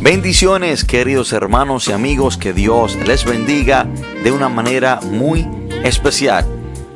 [0.00, 3.88] Bendiciones queridos hermanos y amigos, que Dios les bendiga
[4.22, 5.48] de una manera muy
[5.84, 6.44] especial.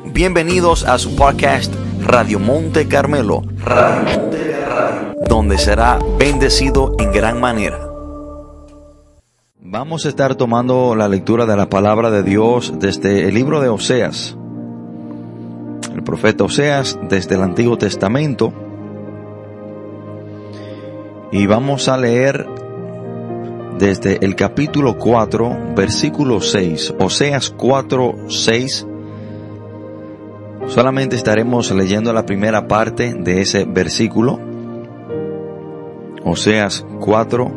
[0.05, 3.41] Bienvenidos a su podcast Radio Monte Carmelo,
[5.27, 7.79] donde será bendecido en gran manera.
[9.59, 13.69] Vamos a estar tomando la lectura de la palabra de Dios desde el libro de
[13.69, 14.37] Oseas.
[15.91, 18.53] El profeta Oseas desde el Antiguo Testamento.
[21.31, 22.60] Y vamos a leer
[23.81, 28.87] desde el capítulo 4, versículo 6, Oseas 4, 6.
[30.67, 34.39] Solamente estaremos leyendo la primera parte de ese versículo.
[36.23, 37.51] Oseas 4,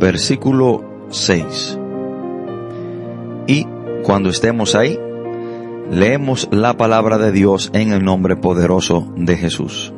[0.00, 1.78] versículo 6.
[3.48, 3.66] Y
[4.04, 4.98] cuando estemos ahí,
[5.90, 9.92] leemos la palabra de Dios en el nombre poderoso de Jesús.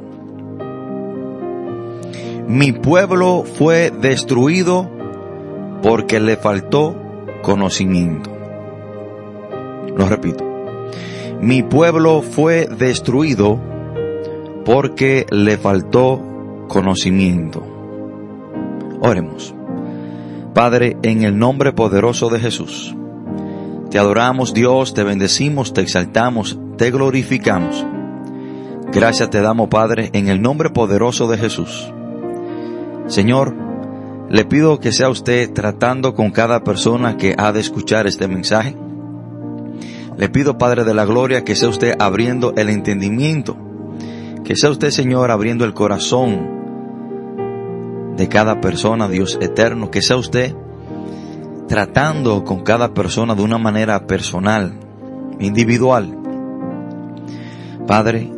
[2.49, 4.99] Mi pueblo fue destruido
[5.83, 6.97] porque le faltó
[7.43, 8.31] conocimiento.
[9.97, 10.45] Lo repito.
[11.41, 13.59] Mi pueblo fue destruido
[14.65, 16.21] porque le faltó
[16.69, 17.65] conocimiento.
[19.01, 19.55] Oremos.
[20.55, 22.95] Padre, en el nombre poderoso de Jesús,
[23.91, 27.87] te adoramos Dios, te bendecimos, te exaltamos, te glorificamos.
[28.93, 31.93] Gracias te damos, Padre, en el nombre poderoso de Jesús.
[33.07, 33.55] Señor,
[34.31, 38.77] le pido que sea usted tratando con cada persona que ha de escuchar este mensaje.
[40.17, 43.57] Le pido, Padre de la Gloria, que sea usted abriendo el entendimiento.
[44.45, 46.61] Que sea usted, Señor, abriendo el corazón
[48.17, 49.91] de cada persona, Dios eterno.
[49.91, 50.55] Que sea usted
[51.67, 54.79] tratando con cada persona de una manera personal,
[55.41, 56.17] individual.
[57.89, 58.31] Padre,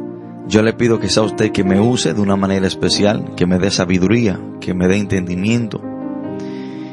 [0.48, 3.58] yo le pido que sea usted que me use de una manera especial, que me
[3.58, 5.80] dé sabiduría, que me dé entendimiento.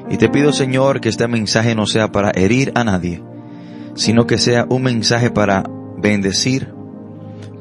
[0.10, 3.24] Y te pido, Señor, que este mensaje no sea para herir a nadie,
[3.96, 5.64] sino que sea un mensaje para
[5.98, 6.74] bendecir,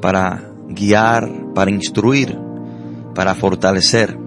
[0.01, 2.37] para guiar, para instruir,
[3.15, 4.17] para fortalecer.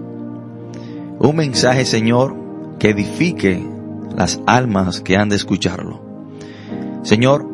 [1.19, 2.35] Un mensaje, Señor,
[2.77, 3.65] que edifique
[4.15, 6.01] las almas que han de escucharlo.
[7.03, 7.47] Señor,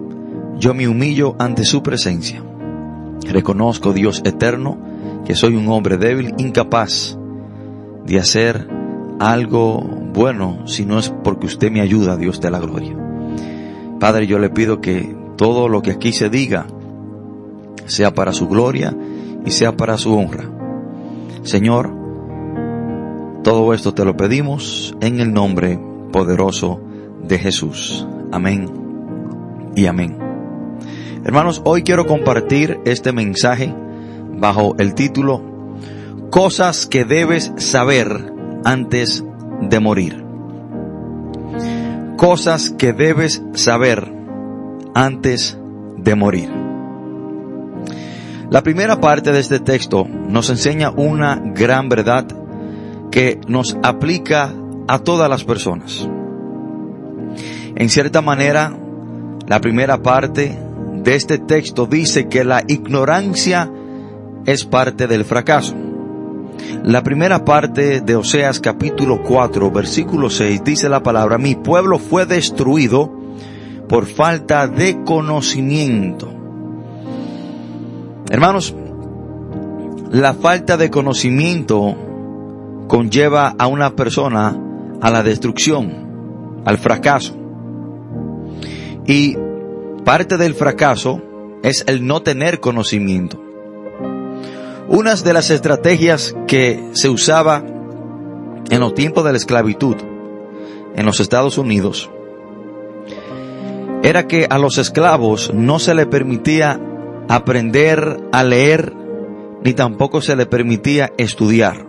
[0.57, 2.44] yo me humillo ante su presencia
[3.28, 4.78] Reconozco, Dios eterno,
[5.25, 7.18] que soy un hombre débil, incapaz
[8.06, 8.68] de hacer
[9.19, 9.81] algo
[10.13, 12.97] bueno si no es porque usted me ayuda, Dios de la gloria.
[14.00, 16.68] Padre, yo le pido que todo lo que aquí se diga
[17.85, 18.96] sea para su gloria
[19.46, 20.50] y sea para su honra.
[21.44, 21.94] Señor,
[23.44, 25.79] todo esto te lo pedimos en el nombre
[26.12, 26.81] poderoso
[27.24, 28.08] de Jesús.
[28.31, 28.69] Amén
[29.75, 30.28] y amén.
[31.25, 33.74] Hermanos, hoy quiero compartir este mensaje
[34.38, 35.41] bajo el título
[36.30, 38.31] Cosas que debes saber
[38.63, 39.25] antes
[39.62, 40.24] de morir.
[42.16, 44.09] Cosas que debes saber
[44.96, 45.58] antes
[45.97, 46.50] de morir.
[48.50, 52.28] La primera parte de este texto nos enseña una gran verdad
[53.12, 54.53] que nos aplica
[54.88, 56.08] a todas las personas.
[57.75, 58.74] En cierta manera,
[59.47, 60.69] la primera parte
[61.03, 63.71] de este texto dice que la ignorancia
[64.45, 65.75] es parte del fracaso.
[66.83, 72.25] La primera parte de Oseas capítulo 4 versículo 6 dice la palabra, mi pueblo fue
[72.25, 73.11] destruido
[73.87, 76.31] por falta de conocimiento.
[78.29, 78.75] Hermanos,
[80.11, 81.95] la falta de conocimiento
[82.87, 84.57] conlleva a una persona
[85.01, 87.35] a la destrucción, al fracaso.
[89.07, 89.37] Y
[90.09, 91.22] Parte del fracaso
[91.62, 93.40] es el no tener conocimiento.
[94.88, 97.64] Una de las estrategias que se usaba
[98.72, 99.97] en los tiempos de la esclavitud
[100.96, 102.09] en los Estados Unidos
[104.02, 106.81] era que a los esclavos no se le permitía
[107.28, 108.91] aprender a leer
[109.64, 111.86] ni tampoco se le permitía estudiar.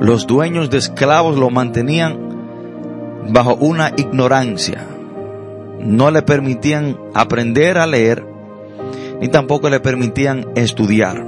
[0.00, 4.95] Los dueños de esclavos lo mantenían bajo una ignorancia,
[5.80, 8.24] no le permitían aprender a leer,
[9.20, 11.24] ni tampoco le permitían estudiar.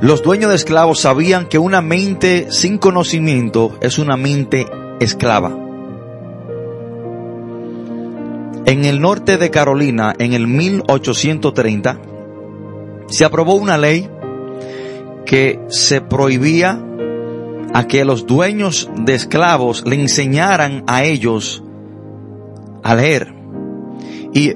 [0.00, 4.66] Los dueños de esclavos sabían que una mente sin conocimiento es una mente
[4.98, 5.50] esclava.
[8.64, 12.00] En el norte de Carolina, en el 1830,
[13.08, 14.08] se aprobó una ley
[15.26, 16.80] que se prohibía
[17.74, 21.62] a que los dueños de esclavos le enseñaran a ellos
[22.82, 23.32] a leer.
[24.32, 24.52] Y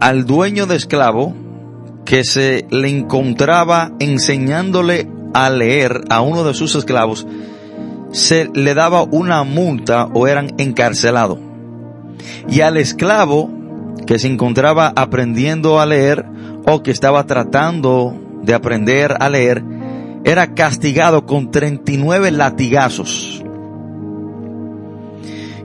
[0.00, 1.34] al dueño de esclavo
[2.04, 7.26] que se le encontraba enseñándole a leer a uno de sus esclavos,
[8.12, 11.38] se le daba una multa o eran encarcelados.
[12.48, 13.50] Y al esclavo
[14.06, 16.24] que se encontraba aprendiendo a leer
[16.66, 19.64] o que estaba tratando de aprender a leer,
[20.24, 23.42] era castigado con 39 latigazos.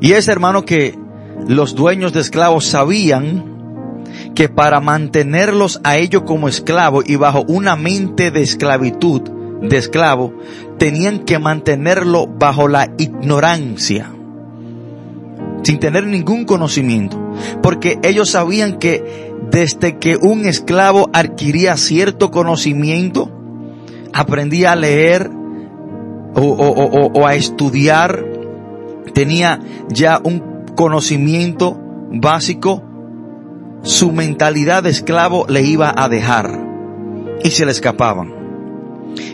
[0.02, 0.98] Y es hermano que
[1.50, 4.04] los dueños de esclavos sabían
[4.36, 9.22] que para mantenerlos a ellos como esclavos y bajo una mente de esclavitud,
[9.64, 10.32] de esclavo,
[10.78, 14.12] tenían que mantenerlo bajo la ignorancia,
[15.64, 17.18] sin tener ningún conocimiento,
[17.64, 23.32] porque ellos sabían que desde que un esclavo adquiría cierto conocimiento,
[24.14, 25.32] aprendía a leer
[26.36, 28.24] o, o a estudiar,
[29.16, 29.60] tenía
[29.90, 30.49] ya un
[30.80, 31.78] conocimiento
[32.10, 32.82] básico,
[33.82, 36.58] su mentalidad de esclavo le iba a dejar
[37.44, 38.34] y se le escapaban.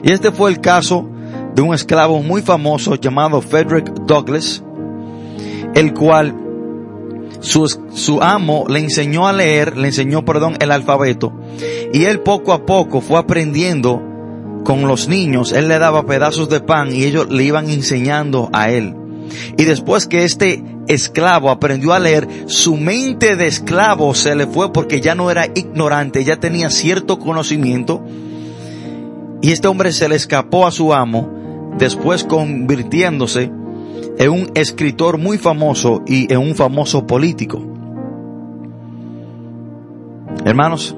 [0.01, 1.07] Y este fue el caso
[1.53, 4.63] de un esclavo muy famoso llamado Frederick Douglass,
[5.75, 6.35] el cual
[7.41, 11.31] su, su, amo le enseñó a leer, le enseñó, perdón, el alfabeto,
[11.93, 14.01] y él poco a poco fue aprendiendo
[14.63, 18.71] con los niños, él le daba pedazos de pan y ellos le iban enseñando a
[18.71, 18.95] él.
[19.57, 24.71] Y después que este esclavo aprendió a leer, su mente de esclavo se le fue
[24.71, 28.03] porque ya no era ignorante, ya tenía cierto conocimiento.
[29.41, 33.51] Y este hombre se le escapó a su amo, después convirtiéndose
[34.17, 37.61] en un escritor muy famoso y en un famoso político.
[40.45, 40.95] Hermanos,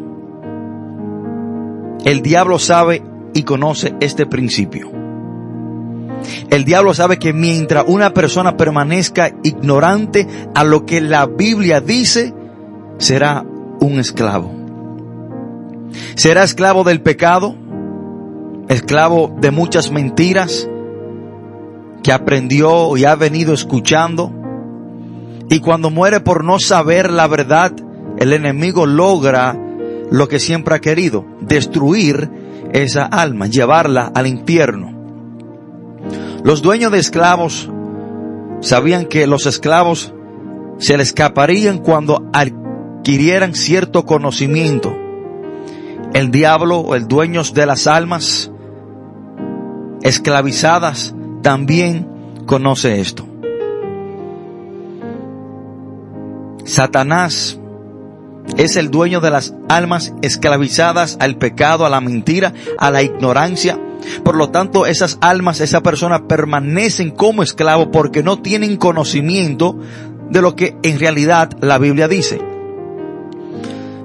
[2.06, 3.02] el diablo sabe
[3.34, 4.97] y conoce este principio.
[6.50, 12.34] El diablo sabe que mientras una persona permanezca ignorante a lo que la Biblia dice,
[12.98, 13.46] será
[13.80, 14.52] un esclavo.
[16.16, 17.56] Será esclavo del pecado,
[18.68, 20.68] esclavo de muchas mentiras
[22.04, 24.32] que aprendió y ha venido escuchando.
[25.50, 27.72] Y cuando muere por no saber la verdad,
[28.18, 29.58] el enemigo logra
[30.10, 32.30] lo que siempre ha querido, destruir
[32.74, 34.97] esa alma, llevarla al infierno.
[36.48, 37.70] Los dueños de esclavos
[38.62, 40.14] sabían que los esclavos
[40.78, 44.96] se les escaparían cuando adquirieran cierto conocimiento.
[46.14, 48.50] El diablo, el dueño de las almas
[50.04, 52.08] esclavizadas, también
[52.46, 53.28] conoce esto.
[56.64, 57.60] Satanás
[58.56, 63.78] es el dueño de las almas esclavizadas al pecado, a la mentira, a la ignorancia,
[64.24, 69.78] por lo tanto, esas almas, esa persona permanecen como esclavos porque no tienen conocimiento
[70.30, 72.40] de lo que en realidad la Biblia dice.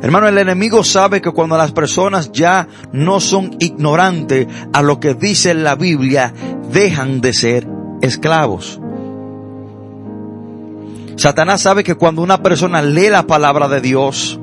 [0.03, 5.15] Hermano, el enemigo sabe que cuando las personas ya no son ignorantes a lo que
[5.15, 6.35] dice la Biblia,
[6.73, 7.69] dejan de ser
[8.01, 8.81] esclavos.
[11.17, 14.41] Satanás sabe que cuando una persona lee la palabra de Dios,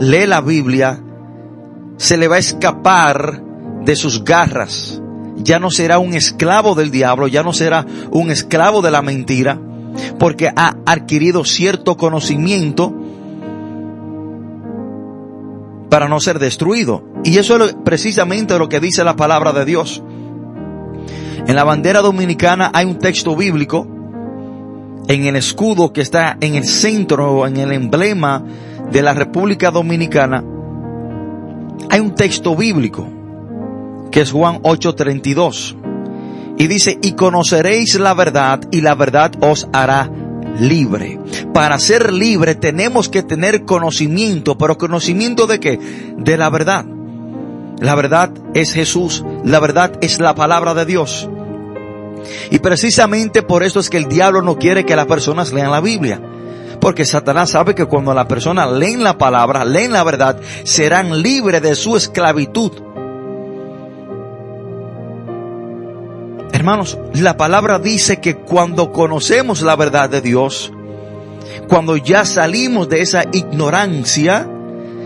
[0.00, 0.98] lee la Biblia,
[1.98, 3.42] se le va a escapar
[3.84, 5.00] de sus garras.
[5.36, 9.58] Ya no será un esclavo del diablo, ya no será un esclavo de la mentira,
[10.18, 12.94] porque ha adquirido cierto conocimiento
[15.88, 17.04] para no ser destruido.
[17.24, 20.02] Y eso es precisamente lo que dice la palabra de Dios.
[21.46, 23.86] En la bandera dominicana hay un texto bíblico
[25.08, 28.44] en el escudo que está en el centro, en el emblema
[28.92, 30.44] de la República Dominicana.
[31.90, 33.08] Hay un texto bíblico
[34.12, 35.76] que es Juan 8:32.
[36.58, 40.08] Y dice, y conoceréis la verdad y la verdad os hará
[40.60, 41.18] libre.
[41.52, 45.80] Para ser libre tenemos que tener conocimiento, pero conocimiento de qué?
[46.18, 46.84] De la verdad.
[47.80, 51.28] La verdad es Jesús, la verdad es la palabra de Dios.
[52.50, 55.80] Y precisamente por eso es que el diablo no quiere que las personas lean la
[55.80, 56.20] Biblia.
[56.80, 61.62] Porque Satanás sabe que cuando las personas leen la palabra, leen la verdad, serán libres
[61.62, 62.72] de su esclavitud.
[66.62, 70.72] Hermanos, la palabra dice que cuando conocemos la verdad de Dios,
[71.68, 74.48] cuando ya salimos de esa ignorancia,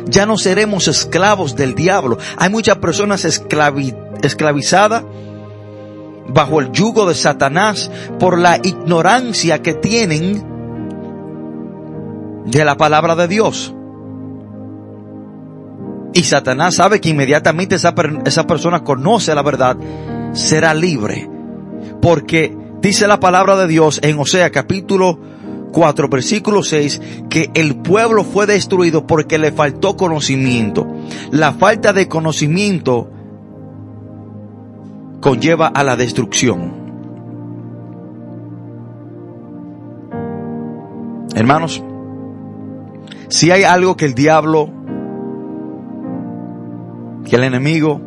[0.04, 2.18] ya no seremos esclavos del diablo.
[2.36, 5.04] Hay muchas personas esclavizadas
[6.28, 10.44] bajo el yugo de Satanás por la ignorancia que tienen
[12.44, 13.74] de la palabra de Dios.
[16.12, 17.94] Y Satanás sabe que inmediatamente esa,
[18.26, 19.78] esa persona conoce la verdad,
[20.34, 21.30] será libre
[22.06, 25.18] porque dice la palabra de Dios en Osea capítulo
[25.72, 30.86] 4, versículo 6, que el pueblo fue destruido porque le faltó conocimiento.
[31.32, 33.10] La falta de conocimiento
[35.20, 36.74] conlleva a la destrucción.
[41.34, 41.82] Hermanos,
[43.26, 44.70] si hay algo que el diablo,
[47.28, 48.00] que el enemigo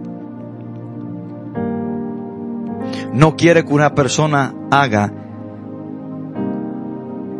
[3.14, 5.12] no quiere que una persona haga,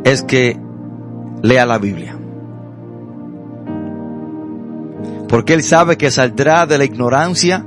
[0.04, 0.60] es que
[1.42, 2.16] lea la Biblia.
[5.28, 7.66] Porque él sabe que saldrá de la ignorancia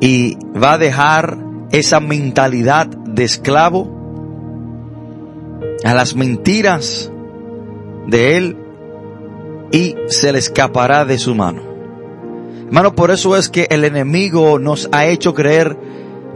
[0.00, 1.38] y va a dejar
[1.70, 4.00] esa mentalidad de esclavo
[5.84, 7.12] a las mentiras
[8.08, 8.56] de él
[9.70, 11.62] y se le escapará de su mano.
[12.66, 15.76] Hermano, por eso es que el enemigo nos ha hecho creer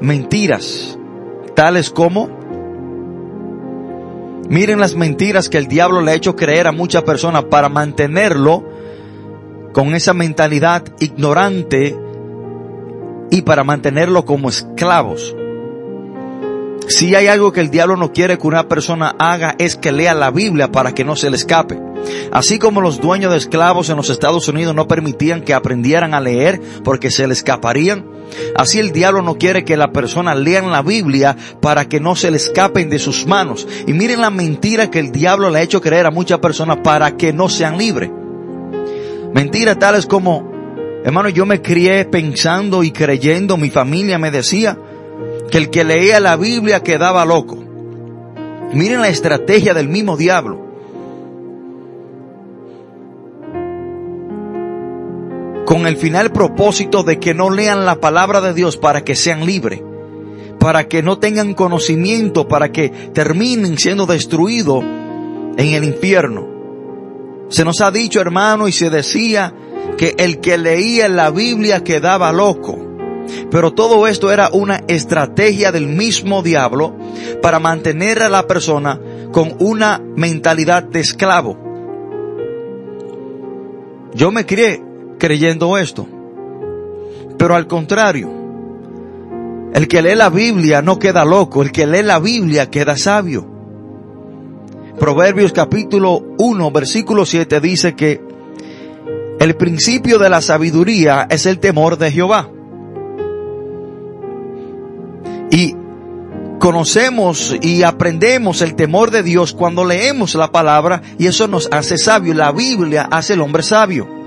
[0.04, 0.98] mentiras,
[1.56, 2.28] tales como,
[4.48, 8.64] miren las mentiras que el diablo le ha hecho creer a muchas personas para mantenerlo
[9.72, 11.98] con esa mentalidad ignorante
[13.30, 15.34] y para mantenerlo como esclavos.
[16.86, 20.14] Si hay algo que el diablo no quiere que una persona haga es que lea
[20.14, 21.80] la Biblia para que no se le escape.
[22.30, 26.20] Así como los dueños de esclavos en los Estados Unidos no permitían que aprendieran a
[26.20, 28.04] leer porque se le escaparían,
[28.56, 32.30] así el diablo no quiere que la persona lean la Biblia para que no se
[32.30, 33.66] le escapen de sus manos.
[33.86, 37.16] Y miren la mentira que el diablo le ha hecho creer a muchas personas para
[37.16, 38.10] que no sean libres.
[39.32, 40.50] Mentiras tales como,
[41.04, 44.78] hermano, yo me crié pensando y creyendo, mi familia me decía,
[45.50, 47.58] que el que leía la Biblia quedaba loco.
[48.72, 50.63] Miren la estrategia del mismo diablo.
[55.66, 59.46] Con el final propósito de que no lean la palabra de Dios para que sean
[59.46, 59.82] libres,
[60.58, 64.84] para que no tengan conocimiento, para que terminen siendo destruidos
[65.56, 66.48] en el infierno.
[67.48, 69.54] Se nos ha dicho, hermano, y se decía
[69.96, 72.78] que el que leía la Biblia quedaba loco.
[73.50, 76.94] Pero todo esto era una estrategia del mismo diablo
[77.40, 79.00] para mantener a la persona
[79.32, 81.58] con una mentalidad de esclavo.
[84.14, 84.82] Yo me crié
[85.18, 86.06] creyendo esto.
[87.38, 88.30] Pero al contrario,
[89.74, 93.46] el que lee la Biblia no queda loco, el que lee la Biblia queda sabio.
[94.98, 98.22] Proverbios capítulo 1 versículo 7 dice que
[99.40, 102.48] el principio de la sabiduría es el temor de Jehová.
[105.50, 105.74] Y
[106.60, 111.98] conocemos y aprendemos el temor de Dios cuando leemos la palabra y eso nos hace
[111.98, 112.32] sabio.
[112.32, 114.23] La Biblia hace el hombre sabio.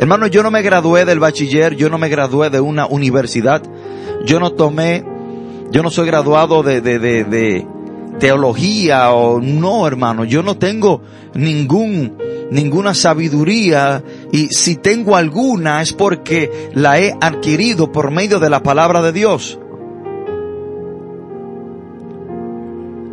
[0.00, 3.62] Hermano, yo no me gradué del bachiller, yo no me gradué de una universidad,
[4.24, 5.04] yo no tomé,
[5.72, 7.66] yo no soy graduado de, de, de, de
[8.18, 11.02] teología o no, hermano, yo no tengo
[11.34, 12.16] ningún
[12.50, 14.02] ninguna sabiduría
[14.32, 19.12] y si tengo alguna es porque la he adquirido por medio de la palabra de
[19.12, 19.58] Dios.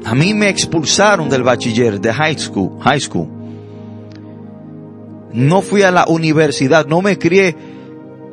[0.06, 3.37] A mí me expulsaron del bachiller, de high school, high school.
[5.34, 7.56] No fui a la universidad, no me crié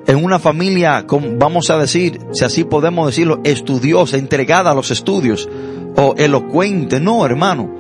[0.07, 1.05] en una familia,
[1.39, 5.49] vamos a decir, si así podemos decirlo, estudiosa, entregada a los estudios,
[5.97, 7.01] o elocuente.
[7.01, 7.71] No, hermano.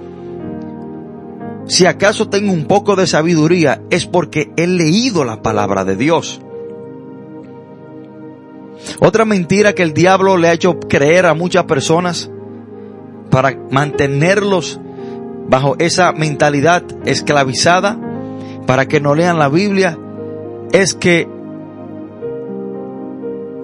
[1.66, 6.40] Si acaso tengo un poco de sabiduría, es porque he leído la palabra de Dios.
[9.00, 12.30] Otra mentira que el diablo le ha hecho creer a muchas personas
[13.30, 14.78] para mantenerlos
[15.48, 17.98] bajo esa mentalidad esclavizada,
[18.66, 19.98] para que no lean la Biblia,
[20.72, 21.28] es que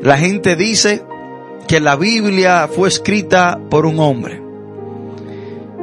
[0.00, 1.02] la gente dice
[1.69, 4.42] que la Biblia fue escrita por un hombre.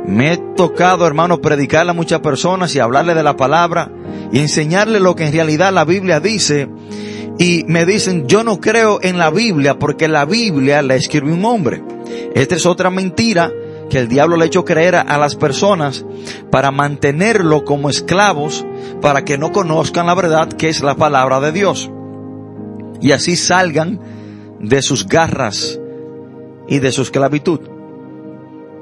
[0.05, 3.91] Me he tocado, hermano, predicarle a muchas personas y hablarle de la palabra
[4.31, 6.69] y enseñarle lo que en realidad la Biblia dice.
[7.37, 11.45] Y me dicen, yo no creo en la Biblia porque la Biblia la escribió un
[11.45, 11.83] hombre.
[12.33, 13.51] Esta es otra mentira
[13.89, 16.05] que el diablo le ha hecho creer a, las personas
[16.51, 18.65] para mantenerlo como esclavos,
[19.01, 21.89] para que no conozcan la verdad que es la palabra de Dios.
[23.01, 23.99] Y así salgan
[24.59, 25.79] de sus garras
[26.67, 27.59] y de su esclavitud.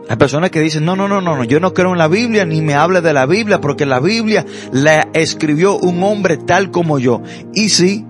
[0.08, 2.62] Hay personas que dicen, no, no, no, no, yo no creo en la Biblia ni
[2.62, 7.24] me hable de la Biblia porque la Biblia la escribió un hombre tal como yo.
[7.54, 8.06] Y sí,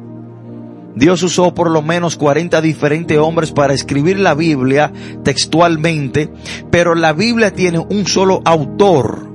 [0.95, 6.31] Dios usó por lo menos 40 diferentes hombres para escribir la Biblia textualmente,
[6.71, 9.29] pero la Biblia tiene un solo autor,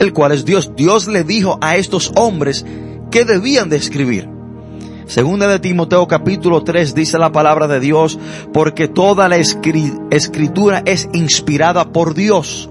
[0.00, 0.72] el cual es Dios.
[0.76, 2.66] Dios le dijo a estos hombres
[3.12, 4.28] que debían de escribir.
[5.06, 8.18] Segunda de Timoteo capítulo 3 dice la palabra de Dios,
[8.52, 12.70] porque toda la escritura es inspirada por Dios,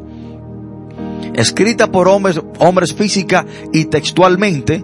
[1.36, 4.83] escrita por hombres, hombres física y textualmente,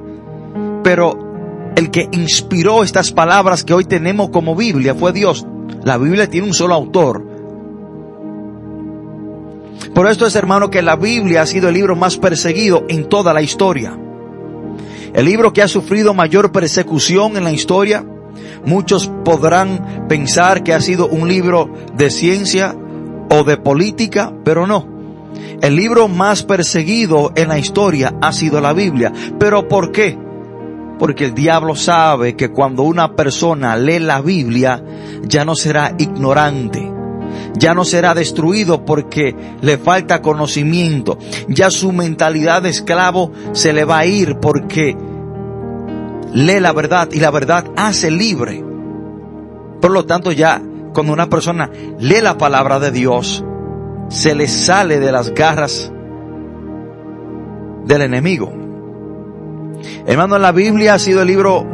[0.83, 1.28] pero
[1.75, 5.45] el que inspiró estas palabras que hoy tenemos como Biblia fue Dios.
[5.83, 7.25] La Biblia tiene un solo autor.
[9.93, 13.33] Por esto es, hermano, que la Biblia ha sido el libro más perseguido en toda
[13.33, 13.97] la historia.
[15.13, 18.05] El libro que ha sufrido mayor persecución en la historia.
[18.65, 22.75] Muchos podrán pensar que ha sido un libro de ciencia
[23.29, 24.87] o de política, pero no.
[25.61, 29.11] El libro más perseguido en la historia ha sido la Biblia.
[29.39, 30.17] ¿Pero por qué?
[30.99, 34.83] Porque el diablo sabe que cuando una persona lee la Biblia
[35.23, 36.91] ya no será ignorante,
[37.57, 43.85] ya no será destruido porque le falta conocimiento, ya su mentalidad de esclavo se le
[43.85, 44.95] va a ir porque
[46.33, 48.63] lee la verdad y la verdad hace libre.
[49.81, 50.61] Por lo tanto ya
[50.93, 53.43] cuando una persona lee la palabra de Dios,
[54.09, 55.91] se le sale de las garras
[57.85, 58.68] del enemigo.
[60.05, 61.65] Hermano, la Biblia ha sido el libro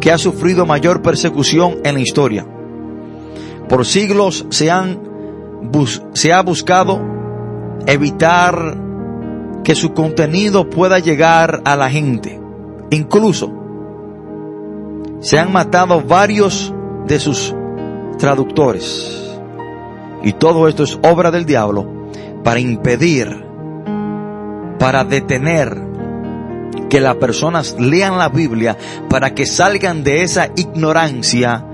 [0.00, 2.46] que ha sufrido mayor persecución en la historia.
[3.68, 5.10] Por siglos se han
[6.14, 7.00] se ha buscado
[7.86, 8.76] evitar
[9.62, 12.40] que su contenido pueda llegar a la gente.
[12.90, 13.52] Incluso
[15.20, 16.74] se han matado varios
[17.06, 17.54] de sus
[18.18, 19.38] traductores.
[20.22, 21.86] Y todo esto es obra del diablo
[22.42, 23.44] para impedir,
[24.78, 25.89] para detener
[26.88, 28.76] que las personas lean la Biblia
[29.08, 31.64] para que salgan de esa ignorancia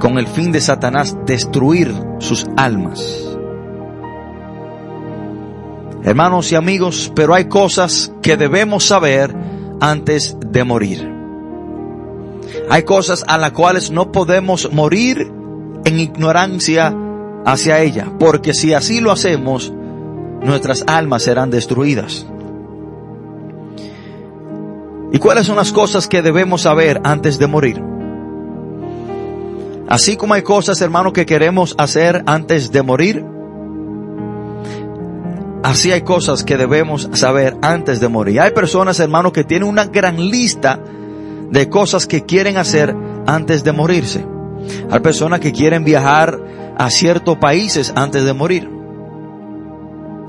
[0.00, 3.00] con el fin de Satanás destruir sus almas.
[6.04, 9.34] Hermanos y amigos, pero hay cosas que debemos saber
[9.80, 11.08] antes de morir.
[12.68, 15.30] Hay cosas a las cuales no podemos morir
[15.84, 16.94] en ignorancia
[17.44, 19.72] hacia ella, porque si así lo hacemos,
[20.42, 22.26] nuestras almas serán destruidas.
[25.12, 27.82] ¿Y cuáles son las cosas que debemos saber antes de morir?
[29.86, 33.22] Así como hay cosas, hermano, que queremos hacer antes de morir,
[35.62, 38.40] así hay cosas que debemos saber antes de morir.
[38.40, 40.80] Hay personas, hermano, que tienen una gran lista
[41.50, 42.96] de cosas que quieren hacer
[43.26, 44.24] antes de morirse.
[44.90, 46.40] Hay personas que quieren viajar
[46.78, 48.70] a ciertos países antes de morir.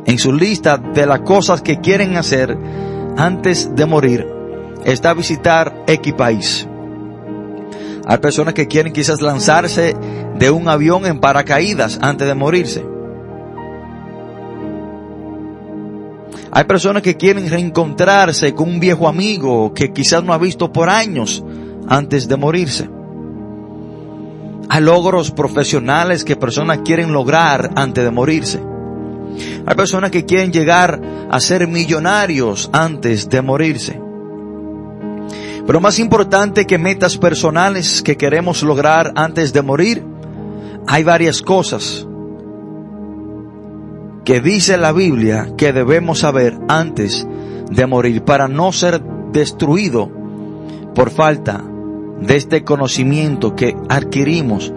[0.06, 2.58] En su lista de las cosas que quieren hacer
[3.16, 4.33] antes de morir
[4.86, 6.68] está visitar X país.
[8.06, 9.96] Hay personas que quieren quizás lanzarse
[10.38, 12.86] de un avión en paracaídas antes de morirse.
[16.52, 20.90] Hay personas que quieren reencontrarse con un viejo amigo que quizás no ha visto por
[20.90, 21.44] años
[21.88, 22.90] antes de morirse.
[24.70, 28.62] Hay logros profesionales que personas quieren lograr antes de morirse.
[29.66, 34.03] Hay personas que quieren llegar a ser millonarios antes de morirse.
[35.66, 40.04] Pero más importante que metas personales que queremos lograr antes de morir,
[40.88, 42.06] hay varias cosas
[44.26, 47.28] que dice la Biblia que debemos saber antes
[47.70, 50.10] de morir para no ser destruido
[50.94, 51.64] por falta
[52.20, 54.74] de este conocimiento que adquirimos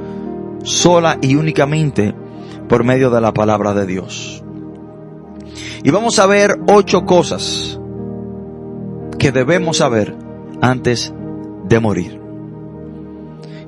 [0.63, 2.15] sola y únicamente
[2.69, 4.43] por medio de la palabra de Dios.
[5.83, 7.79] Y vamos a ver ocho cosas
[9.19, 10.26] que debemos saber
[10.61, 11.13] antes
[11.65, 12.21] de morir.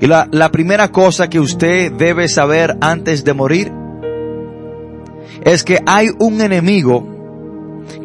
[0.01, 3.73] Y la, la primera cosa que usted debe saber antes de morir
[5.43, 7.07] es que hay un enemigo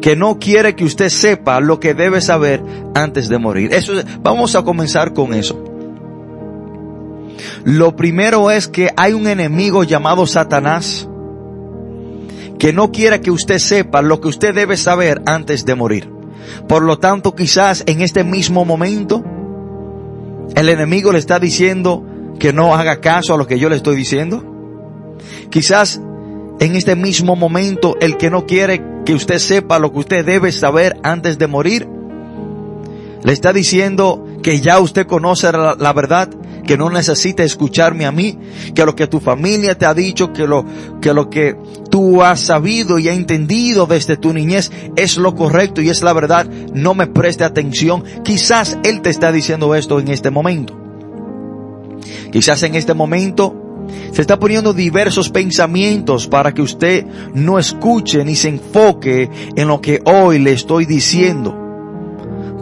[0.00, 2.62] que no quiere que usted sepa lo que debe saber
[2.94, 3.72] antes de morir.
[3.72, 5.62] Eso, vamos a comenzar con eso.
[7.64, 11.08] Lo primero es que hay un enemigo llamado Satanás
[12.58, 16.13] que no quiere que usted sepa lo que usted debe saber antes de morir.
[16.68, 19.24] Por lo tanto, quizás en este mismo momento,
[20.54, 22.04] el enemigo le está diciendo
[22.38, 24.44] que no haga caso a lo que yo le estoy diciendo.
[25.50, 26.00] Quizás
[26.60, 30.52] en este mismo momento, el que no quiere que usted sepa lo que usted debe
[30.52, 31.88] saber antes de morir,
[33.22, 36.28] le está diciendo que ya usted conoce la, verdad,
[36.66, 38.38] que no necesita escucharme a mí,
[38.74, 40.66] que lo que tu familia te ha dicho, que lo,
[41.00, 41.56] que lo que
[41.90, 46.12] tú has sabido y has entendido desde tu niñez es lo correcto y es la
[46.12, 48.04] verdad, no me preste atención.
[48.22, 50.78] Quizás Él te está diciendo esto en este momento.
[52.30, 58.36] Quizás en este momento se está poniendo diversos pensamientos para que usted no escuche ni
[58.36, 61.63] se enfoque en lo que hoy le estoy diciendo.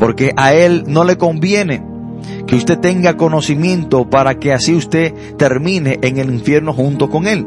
[0.02, 1.80] Porque a Él no le conviene
[2.48, 7.46] que usted tenga conocimiento para que así usted termine en el infierno junto con Él.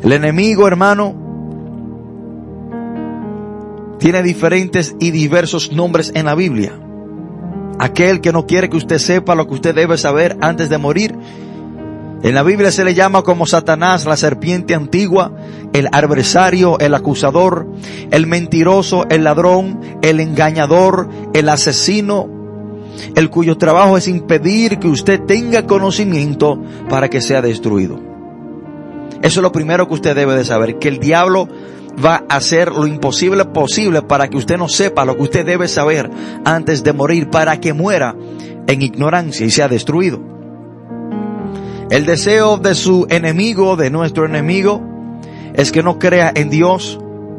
[0.00, 1.16] El enemigo, hermano,
[3.98, 6.78] tiene diferentes y diversos nombres en la Biblia.
[7.80, 11.16] Aquel que no quiere que usted sepa lo que usted debe saber antes de morir.
[12.22, 15.32] En la Biblia se le llama como Satanás, la serpiente antigua,
[15.72, 17.68] el adversario, el acusador,
[18.10, 22.28] el mentiroso, el ladrón, el engañador, el asesino,
[23.14, 28.00] el cuyo trabajo es impedir que usted tenga conocimiento para que sea destruido.
[29.22, 31.48] Eso es lo primero que usted debe de saber, que el diablo
[32.04, 35.68] va a hacer lo imposible posible para que usted no sepa lo que usted debe
[35.68, 36.10] saber
[36.44, 38.16] antes de morir, para que muera
[38.66, 40.37] en ignorancia y sea destruido.
[41.90, 44.82] El deseo de su enemigo, de nuestro enemigo,
[45.54, 46.98] es que no crea en Dios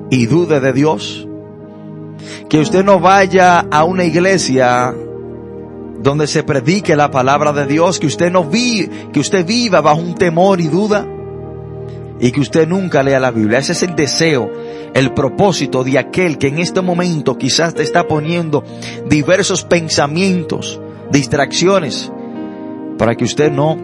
[0.09, 1.27] y dude de Dios.
[2.49, 4.93] Que usted no vaya a una iglesia
[6.01, 10.01] donde se predique la palabra de Dios, que usted no vi, que usted viva bajo
[10.01, 11.05] un temor y duda
[12.19, 13.59] y que usted nunca lea la Biblia.
[13.59, 14.51] Ese es el deseo,
[14.93, 18.63] el propósito de aquel que en este momento quizás te está poniendo
[19.07, 20.81] diversos pensamientos,
[21.11, 22.11] distracciones,
[22.97, 23.77] para que usted no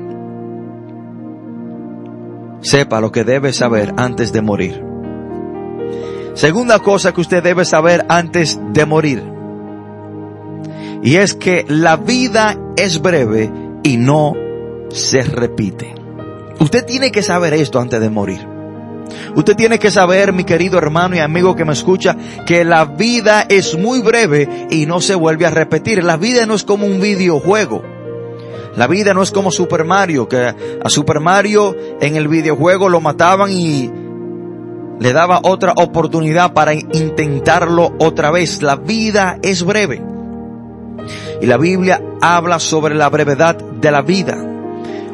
[2.65, 4.83] sepa lo que debe saber antes de morir.
[6.33, 9.23] Segunda cosa que usted debe saber antes de morir.
[11.03, 13.51] Y es que la vida es breve
[13.83, 14.33] y no
[14.89, 15.93] se repite.
[16.59, 18.47] Usted tiene que saber esto antes de morir.
[19.35, 23.45] Usted tiene que saber, mi querido hermano y amigo que me escucha, que la vida
[23.47, 26.03] es muy breve y no se vuelve a repetir.
[26.03, 27.94] La vida no es como un videojuego.
[28.75, 32.99] La vida no es como Super Mario, que a Super Mario en el videojuego lo
[32.99, 33.89] mataban y
[34.99, 38.61] le daba otra oportunidad para intentarlo otra vez.
[38.61, 40.01] La vida es breve.
[41.41, 44.37] Y la Biblia habla sobre la brevedad de la vida.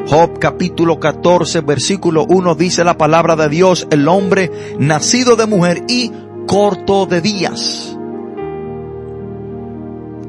[0.07, 5.83] Job capítulo 14 versículo 1 dice la palabra de Dios, el hombre nacido de mujer
[5.87, 6.11] y
[6.47, 7.95] corto de días.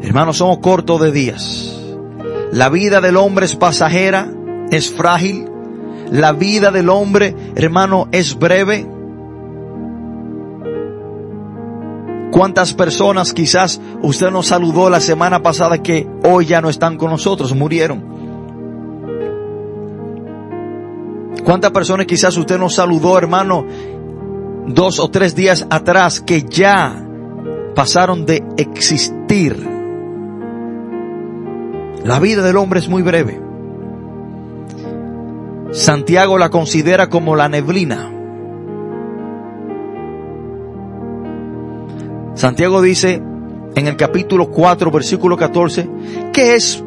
[0.02, 1.81] Hermanos, somos cortos de días.
[2.52, 4.30] La vida del hombre es pasajera,
[4.70, 5.48] es frágil.
[6.10, 8.86] La vida del hombre, hermano, es breve.
[12.30, 17.10] ¿Cuántas personas quizás usted nos saludó la semana pasada que hoy ya no están con
[17.10, 18.04] nosotros, murieron?
[21.44, 23.64] ¿Cuántas personas quizás usted nos saludó, hermano,
[24.66, 27.02] dos o tres días atrás que ya
[27.74, 29.71] pasaron de existir?
[32.04, 33.40] La vida del hombre es muy breve.
[35.72, 38.10] Santiago la considera como la neblina.
[42.34, 43.22] Santiago dice
[43.76, 45.88] en el capítulo 4, versículo 14,
[46.32, 46.82] que es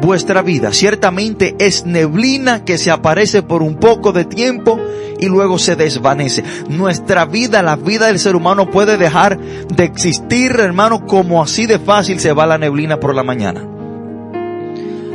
[0.00, 0.72] vuestra vida.
[0.72, 4.78] Ciertamente es neblina que se aparece por un poco de tiempo
[5.18, 6.44] y luego se desvanece.
[6.68, 11.80] Nuestra vida, la vida del ser humano puede dejar de existir, hermano, como así de
[11.80, 13.77] fácil se va la neblina por la mañana.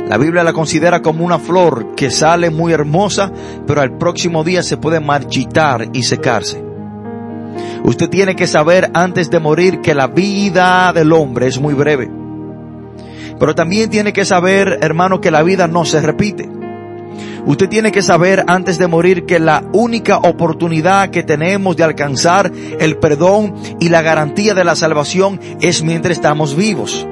[0.08, 3.32] La Biblia la considera como una flor que sale muy hermosa,
[3.66, 6.62] pero al próximo día se puede marchitar y secarse.
[7.84, 12.10] Usted tiene que saber antes de morir que la vida del hombre es muy breve.
[13.38, 16.48] Pero también tiene que saber, hermano, que la vida no se repite.
[17.46, 22.50] Usted tiene que saber antes de morir que la única oportunidad que tenemos de alcanzar
[22.78, 27.06] el perdón y la garantía de la salvación es mientras estamos vivos.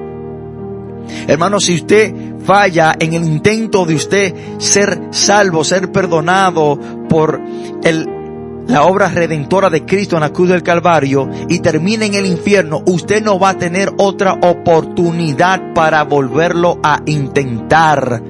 [1.27, 6.79] Hermano, si usted falla en el intento de usted ser salvo, ser perdonado
[7.09, 7.41] por
[7.85, 8.23] el
[8.67, 12.83] la obra redentora de Cristo en la cruz del Calvario y termina en el infierno,
[12.87, 18.23] usted no va a tener otra oportunidad para volverlo a intentar.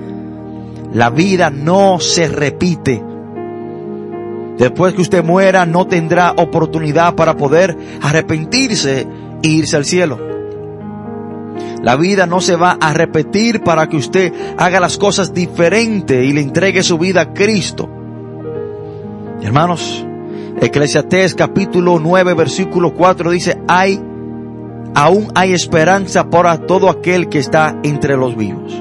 [0.95, 3.03] La vida no se repite.
[4.59, 9.07] Después que usted muera, no tendrá oportunidad para poder arrepentirse
[9.43, 10.32] e irse al cielo.
[11.83, 16.33] La vida no se va a repetir para que usted haga las cosas diferentes y
[16.33, 17.89] le entregue su vida a Cristo.
[19.41, 20.07] Hermanos,
[20.61, 24.01] Eclesiastés capítulo 9 versículo 4 dice, hay,
[24.95, 28.81] aún hay esperanza para todo aquel que está entre los vivos.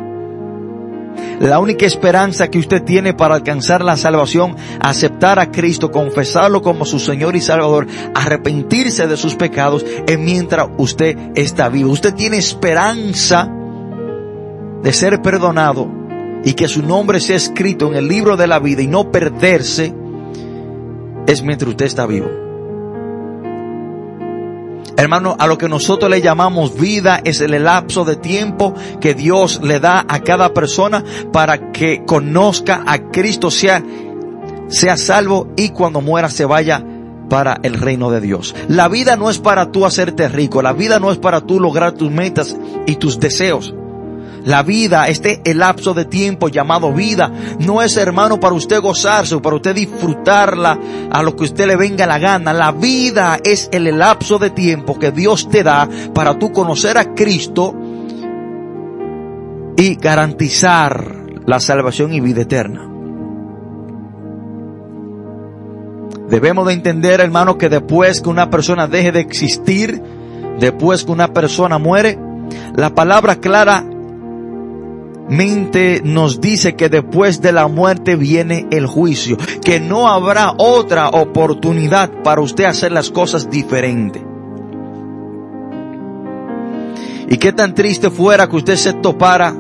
[1.42, 6.86] La única esperanza que usted tiene para alcanzar la salvación, aceptar a Cristo, confesarlo como
[6.86, 11.90] su Señor y Salvador, arrepentirse de sus pecados, es mientras usted está vivo.
[11.90, 13.52] Usted tiene esperanza
[14.84, 15.90] de ser perdonado
[16.44, 19.96] y que su nombre sea escrito en el libro de la vida y no perderse
[21.26, 22.41] es mientras usted está vivo.
[24.98, 29.62] Hermano, a lo que nosotros le llamamos vida es el lapso de tiempo que Dios
[29.64, 33.84] le da a cada persona para que conozca a Cristo, sea,
[34.68, 36.84] sea salvo y cuando muera se vaya
[37.30, 38.54] para el reino de Dios.
[38.68, 41.94] La vida no es para tú hacerte rico, la vida no es para tú lograr
[41.94, 43.74] tus metas y tus deseos.
[44.44, 49.36] La vida, este el lapso de tiempo llamado vida, no es hermano para usted gozarse
[49.36, 50.80] o para usted disfrutarla
[51.12, 52.52] a lo que usted le venga la gana.
[52.54, 57.14] La vida es el lapso de tiempo que Dios te da para tú conocer a
[57.14, 57.76] Cristo
[59.78, 62.88] y garantizar la salvación y vida eterna.
[66.30, 70.02] Debemos de entender, hermano, que después que una persona deje de existir,
[70.60, 72.18] después que una persona muere,
[72.76, 73.84] la palabra clara
[75.30, 81.10] mente nos dice que después de la muerte viene el juicio, que no habrá otra
[81.10, 84.24] oportunidad para usted hacer las cosas diferentes.
[87.30, 89.56] Y qué tan triste fuera que usted se topara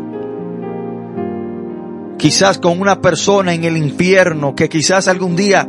[2.17, 5.67] quizás con una persona en el infierno que quizás algún día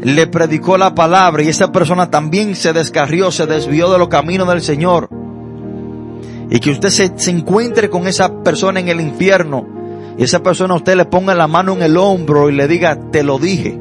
[0.00, 4.48] le predicó la palabra y esa persona también se descarrió, se desvió de los caminos
[4.48, 5.17] del Señor
[6.50, 9.66] y que usted se, se, encuentre con esa persona en el infierno
[10.16, 12.98] y esa persona a usted le ponga la mano en el hombro y le diga,
[13.10, 13.78] te lo dije.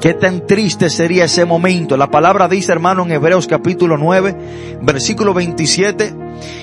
[0.00, 1.96] Qué tan triste sería ese momento.
[1.96, 6.14] La palabra dice, hermano, en Hebreos capítulo 9, versículo 27,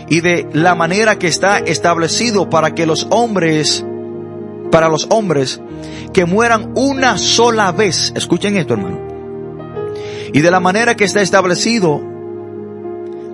[0.09, 3.85] y de la manera que está establecido para que los hombres,
[4.71, 5.61] para los hombres
[6.11, 8.11] que mueran una sola vez.
[8.15, 8.99] Escuchen esto, hermano.
[10.33, 12.01] Y de la manera que está establecido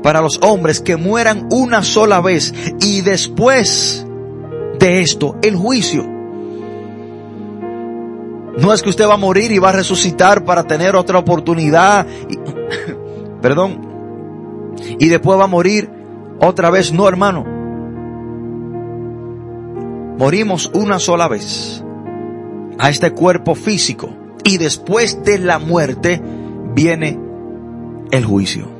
[0.05, 4.05] para los hombres que mueran una sola vez y después
[4.77, 6.05] de esto el juicio.
[8.59, 12.05] No es que usted va a morir y va a resucitar para tener otra oportunidad.
[13.41, 14.75] perdón.
[14.99, 15.89] Y después va a morir
[16.39, 16.93] otra vez.
[16.93, 17.43] No, hermano.
[20.19, 21.83] Morimos una sola vez
[22.77, 24.15] a este cuerpo físico.
[24.43, 26.21] Y después de la muerte
[26.75, 27.19] viene
[28.11, 28.74] el juicio.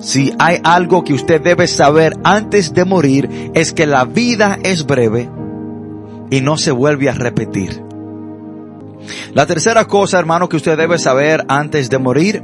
[0.00, 4.86] Si hay algo que usted debe saber antes de morir es que la vida es
[4.86, 5.28] breve
[6.30, 7.84] y no se vuelve a repetir.
[9.34, 12.42] La tercera cosa, hermano, que usted debe saber antes de morir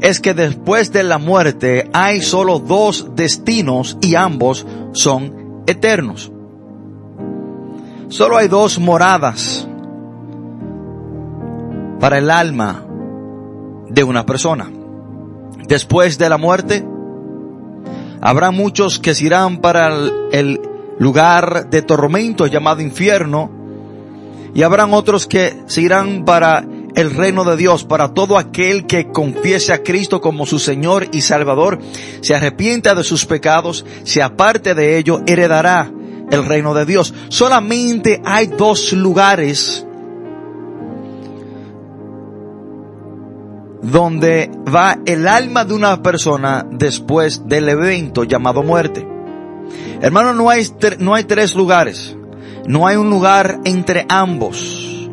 [0.00, 6.32] es que después de la muerte hay solo dos destinos y ambos son eternos.
[8.08, 9.68] Solo hay dos moradas
[12.00, 12.86] para el alma
[13.90, 14.70] de una persona
[15.68, 16.84] después de la muerte,
[18.20, 19.88] habrá muchos que se irán para
[20.32, 20.60] el,
[20.98, 23.50] lugar de tormento llamado infierno,
[24.54, 29.08] y habrán otros que se irán para el reino de Dios, para todo aquel que
[29.08, 31.80] confiese a Cristo como su Señor y Salvador,
[32.20, 35.90] se arrepienta de sus pecados, se aparte de ello, heredará
[36.30, 37.12] el reino de Dios.
[37.28, 39.83] Solamente hay dos lugares
[43.84, 49.06] donde va el alma de una persona después del evento llamado muerte.
[50.00, 50.66] Hermano, no hay,
[50.98, 52.16] no hay tres lugares.
[52.66, 55.10] No hay un lugar entre ambos.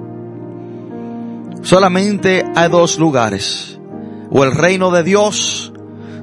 [1.62, 3.80] Solamente hay dos lugares.
[4.32, 5.74] O el reino de Dios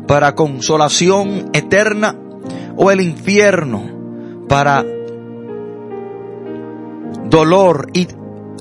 [0.07, 2.17] para consolación eterna
[2.77, 3.85] o el infierno
[4.49, 4.85] para
[7.29, 8.09] dolor y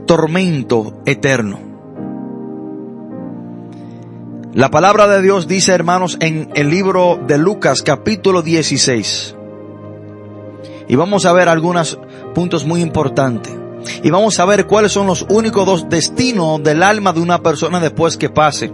[0.06, 1.67] tormento eterno.
[4.58, 9.36] La palabra de Dios dice, hermanos, en el libro de Lucas capítulo 16.
[10.88, 12.00] Y vamos a ver algunos
[12.34, 13.56] puntos muy importantes.
[14.02, 17.80] Y vamos a ver cuáles son los únicos dos destinos del alma de una persona
[17.80, 18.72] después que pase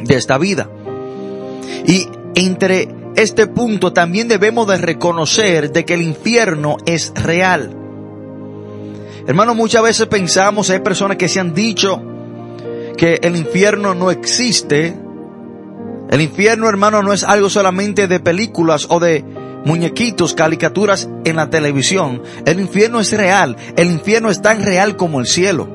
[0.00, 0.68] de esta vida.
[1.86, 7.70] Y entre este punto también debemos de reconocer de que el infierno es real.
[9.24, 12.02] Hermano, muchas veces pensamos, hay personas que se han dicho,
[12.96, 14.94] que el infierno no existe.
[16.10, 19.24] El infierno, hermano, no es algo solamente de películas o de
[19.64, 22.22] muñequitos, caricaturas en la televisión.
[22.44, 23.56] El infierno es real.
[23.76, 25.68] El infierno es tan real como el cielo.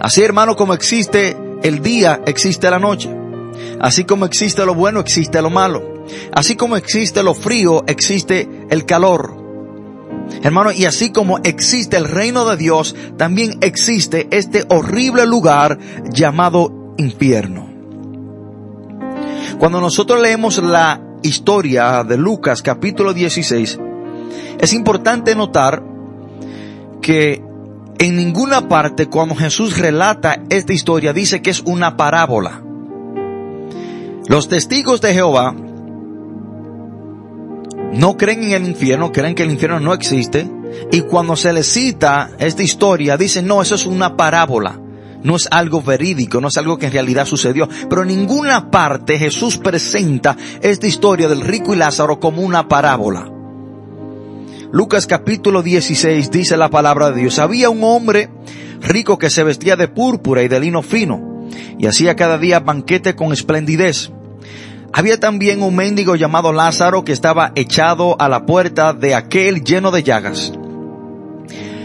[0.00, 3.10] Así, hermano, como existe el día, existe la noche.
[3.80, 6.04] Así como existe lo bueno, existe lo malo.
[6.32, 9.45] Así como existe lo frío, existe el calor.
[10.42, 15.78] Hermano, y así como existe el reino de Dios, también existe este horrible lugar
[16.10, 17.68] llamado infierno.
[19.58, 23.78] Cuando nosotros leemos la historia de Lucas capítulo 16,
[24.58, 25.82] es importante notar
[27.00, 27.42] que
[27.98, 32.62] en ninguna parte cuando Jesús relata esta historia dice que es una parábola.
[34.28, 35.54] Los testigos de Jehová
[37.92, 40.48] no creen en el infierno, creen que el infierno no existe.
[40.92, 44.80] Y cuando se les cita esta historia, dicen, no, eso es una parábola.
[45.22, 49.18] no es algo verídico, no es algo que en realidad sucedió, pero en ninguna parte
[49.18, 53.28] Jesús presenta esta historia del rico y Lázaro como una parábola.
[54.70, 58.30] Lucas capítulo 16 dice la palabra de Dios, había un hombre
[58.80, 61.36] rico que se vestía de púrpura y de lino fino
[61.78, 64.12] y hacía cada día banquete con esplendidez.
[64.92, 69.90] Había también un mendigo llamado Lázaro que estaba echado a la puerta de aquel lleno
[69.90, 70.52] de llagas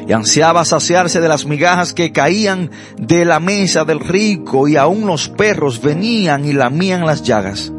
[0.08, 5.06] y ansiaba saciarse de las migajas que caían de la mesa del rico y aún
[5.06, 7.72] los perros venían y lamían las llagas.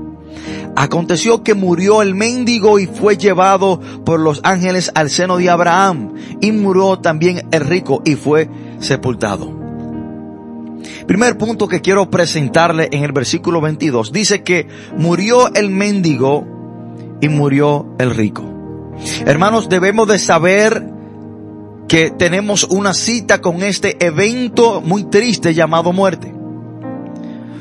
[0.75, 6.15] Aconteció que murió el mendigo y fue llevado por los ángeles al seno de Abraham
[6.41, 8.49] y murió también el rico y fue
[8.81, 9.62] sepultado.
[11.07, 14.67] Primer punto que quiero presentarle en el versículo 22 dice que
[14.97, 16.47] murió el mendigo
[17.21, 18.45] y murió el rico.
[19.25, 20.85] Hermanos, debemos de saber
[21.89, 26.33] que tenemos una cita con este evento muy triste llamado muerte.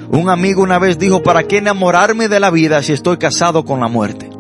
[0.09, 3.79] Un amigo una vez dijo, ¿para qué enamorarme de la vida si estoy casado con
[3.79, 4.30] la muerte?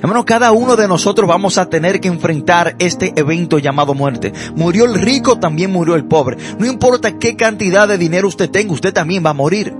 [0.00, 4.32] Hermano, cada uno de nosotros vamos a tener que enfrentar este evento llamado muerte.
[4.54, 6.36] Murió el rico, también murió el pobre.
[6.58, 9.74] No importa qué cantidad de dinero usted tenga, usted también va a morir.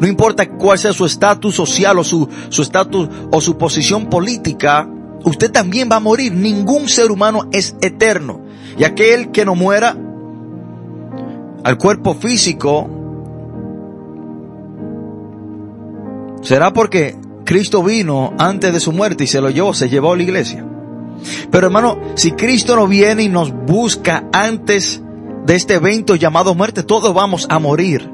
[0.00, 4.88] No importa cuál sea su estatus social o su estatus o su posición política,
[5.24, 6.32] usted también va a morir.
[6.32, 8.40] Ningún ser humano es eterno.
[8.78, 9.96] Y aquel que no muera
[11.64, 12.88] al cuerpo físico
[16.42, 20.16] será porque Cristo vino antes de su muerte y se lo llevó, se llevó a
[20.16, 20.66] la iglesia.
[21.50, 25.00] Pero hermano, si Cristo no viene y nos busca antes
[25.46, 28.10] de este evento llamado muerte, todos vamos a morir.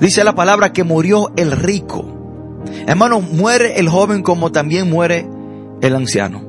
[0.00, 2.04] Dice la palabra que murió el rico.
[2.86, 5.28] Hermano, muere el joven como también muere
[5.80, 6.42] el anciano.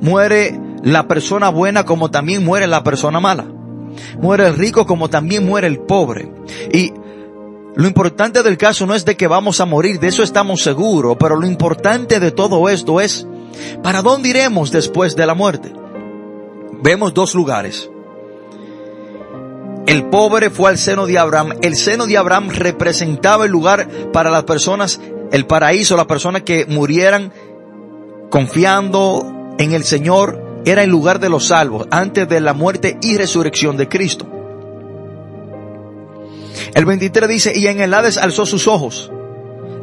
[0.00, 3.46] Muere la persona buena como también muere la persona mala.
[4.20, 6.32] Muere el rico como también muere el pobre.
[6.72, 6.92] Y
[7.74, 11.16] lo importante del caso no es de que vamos a morir, de eso estamos seguros,
[11.18, 13.26] pero lo importante de todo esto es,
[13.82, 15.72] ¿para dónde iremos después de la muerte?
[16.82, 17.88] Vemos dos lugares.
[19.86, 21.54] El pobre fue al seno de Abraham.
[21.60, 25.00] El seno de Abraham representaba el lugar para las personas,
[25.32, 27.32] el paraíso, las personas que murieran
[28.30, 33.16] confiando en el Señor, era el lugar de los salvos antes de la muerte y
[33.16, 34.41] resurrección de Cristo.
[36.74, 39.10] El 23 dice, y en el Hades alzó sus ojos.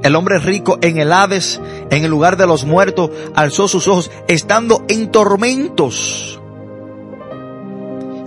[0.02, 4.12] El hombre rico en el Hades, en el lugar de los muertos, alzó sus ojos,
[4.28, 6.40] estando en tormentos.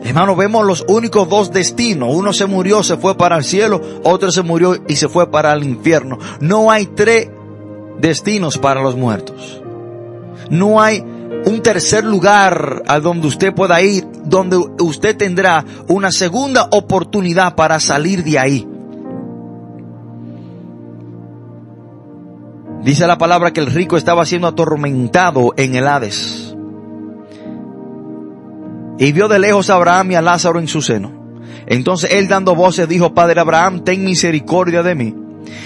[0.04, 2.08] Hermano, vemos los únicos dos destinos.
[2.12, 5.52] Uno se murió, se fue para el cielo, otro se murió y se fue para
[5.52, 6.18] el infierno.
[6.40, 7.30] No hay tres
[7.98, 9.62] destinos para los muertos.
[10.50, 11.04] No hay
[11.46, 17.80] un tercer lugar a donde usted pueda ir, donde usted tendrá una segunda oportunidad para
[17.80, 18.68] salir de ahí.
[22.82, 26.56] Dice la palabra que el rico estaba siendo atormentado en el Hades.
[28.98, 31.12] Y vio de lejos a Abraham y a Lázaro en su seno.
[31.66, 35.21] Entonces él dando voces dijo, Padre Abraham, ten misericordia de mí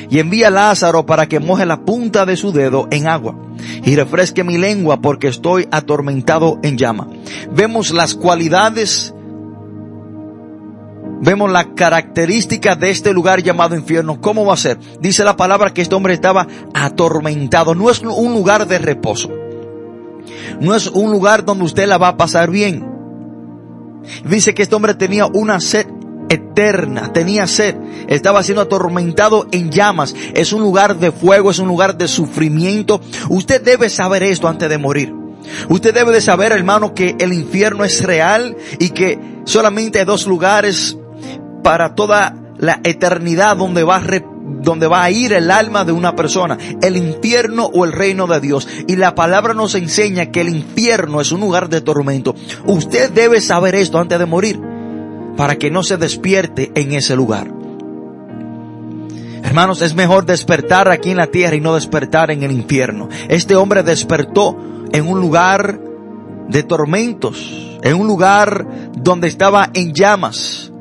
[0.08, 3.36] y envía a Lázaro para que moje la punta de su dedo en agua
[3.84, 7.08] y refresque mi lengua porque estoy atormentado en llama.
[7.52, 9.14] Vemos las cualidades,
[11.20, 14.20] vemos la característica de este lugar llamado infierno.
[14.20, 14.78] ¿Cómo va a ser?
[15.00, 17.74] Dice la palabra que este hombre estaba atormentado.
[17.74, 19.30] No es un lugar de reposo.
[20.60, 22.84] No es un lugar donde usted la va a pasar bien.
[24.24, 25.86] Dice que este hombre tenía una sed
[26.28, 27.76] eterna, tenía sed,
[28.08, 33.00] estaba siendo atormentado en llamas, es un lugar de fuego, es un lugar de sufrimiento.
[33.28, 35.14] Usted debe saber esto antes de morir.
[35.68, 40.26] Usted debe de saber, hermano, que el infierno es real y que solamente hay dos
[40.26, 40.96] lugares
[41.62, 44.02] para toda la eternidad donde va a
[44.62, 48.40] donde va a ir el alma de una persona, el infierno o el reino de
[48.40, 48.66] Dios.
[48.86, 52.34] Y la palabra nos enseña que el infierno es un lugar de tormento.
[52.64, 54.75] Usted debe saber esto antes de morir
[55.36, 57.50] para que no se despierte en ese lugar.
[59.42, 63.08] Hermanos, es mejor despertar aquí en la tierra y no despertar en el infierno.
[63.28, 64.56] Este hombre despertó
[64.92, 65.80] en un lugar
[66.48, 68.66] de tormentos, en un lugar
[68.96, 70.72] donde estaba en llamas.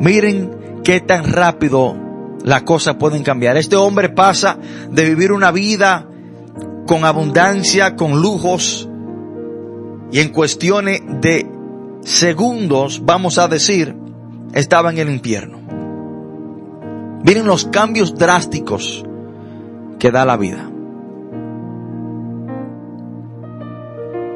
[0.00, 1.96] Miren qué tan rápido
[2.42, 3.56] las cosas pueden cambiar.
[3.56, 4.58] Este hombre pasa
[4.90, 6.06] de vivir una vida
[6.86, 8.88] con abundancia, con lujos,
[10.12, 11.55] y en cuestiones de
[12.06, 13.94] segundos, vamos a decir,
[14.54, 15.58] estaba en el infierno.
[17.24, 19.04] Miren los cambios drásticos
[19.98, 20.70] que da la vida.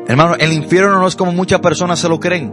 [0.09, 2.53] Hermano, el infierno no es como muchas personas se lo creen.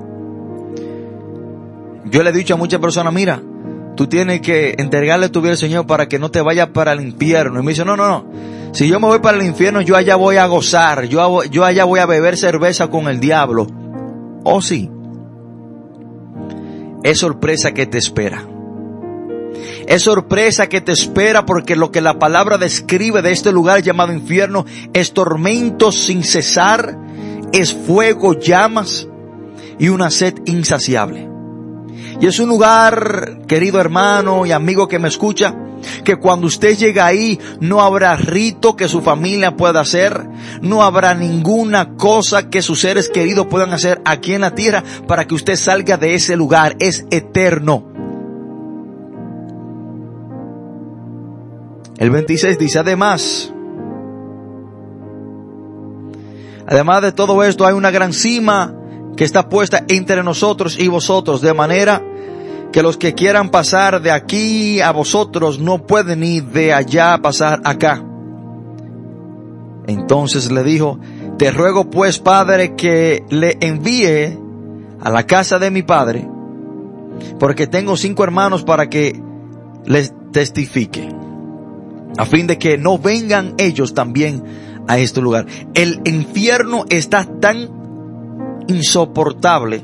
[2.05, 3.41] Yo le he dicho a muchas personas, mira,
[3.95, 7.01] tú tienes que entregarle tu vida al Señor para que no te vayas para el
[7.01, 7.59] infierno.
[7.59, 8.25] Y me dice, no, no, no.
[8.71, 11.05] Si yo me voy para el infierno, yo allá voy a gozar.
[11.05, 13.65] Yo, yo allá voy a beber cerveza con el diablo.
[14.43, 14.91] Oh sí.
[17.07, 18.45] Es sorpresa que te espera.
[19.87, 24.11] Es sorpresa que te espera porque lo que la palabra describe de este lugar llamado
[24.11, 26.99] infierno es tormento sin cesar,
[27.53, 29.07] es fuego, llamas
[29.79, 31.36] y una sed insaciable.
[32.19, 35.55] Y es un lugar, querido hermano y amigo que me escucha,
[36.03, 40.27] que cuando usted llega ahí no habrá rito que su familia pueda hacer,
[40.61, 45.25] no habrá ninguna cosa que sus seres queridos puedan hacer aquí en la tierra para
[45.25, 47.85] que usted salga de ese lugar, es eterno.
[51.97, 53.51] El 26 dice además,
[56.67, 58.76] además de todo esto hay una gran cima
[59.17, 62.01] que está puesta entre nosotros y vosotros, de manera
[62.71, 67.59] que los que quieran pasar de aquí a vosotros no pueden ir de allá pasar
[67.65, 68.03] acá.
[69.87, 70.99] Entonces le dijo,
[71.37, 74.37] te ruego pues, Padre, que le envíe
[75.01, 76.29] a la casa de mi Padre,
[77.39, 79.19] porque tengo cinco hermanos para que
[79.85, 81.09] les testifique,
[82.17, 84.43] a fin de que no vengan ellos también
[84.87, 85.47] a este lugar.
[85.73, 87.76] El infierno está tan
[88.67, 89.83] insoportable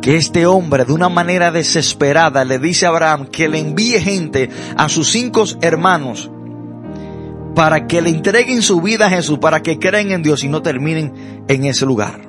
[0.00, 4.48] que este hombre de una manera desesperada le dice a Abraham que le envíe gente
[4.76, 6.30] a sus cinco hermanos
[7.54, 10.62] para que le entreguen su vida a Jesús, para que creen en Dios y no
[10.62, 12.22] terminen en ese lugar.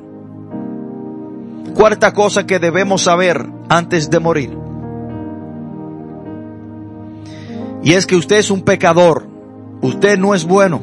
[1.76, 4.58] Cuarta cosa que debemos saber antes de morir.
[7.84, 9.28] Y es que usted es un pecador,
[9.82, 10.82] usted no es bueno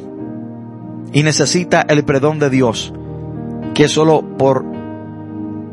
[1.13, 2.93] y necesita el perdón de Dios
[3.79, 4.65] que es solo por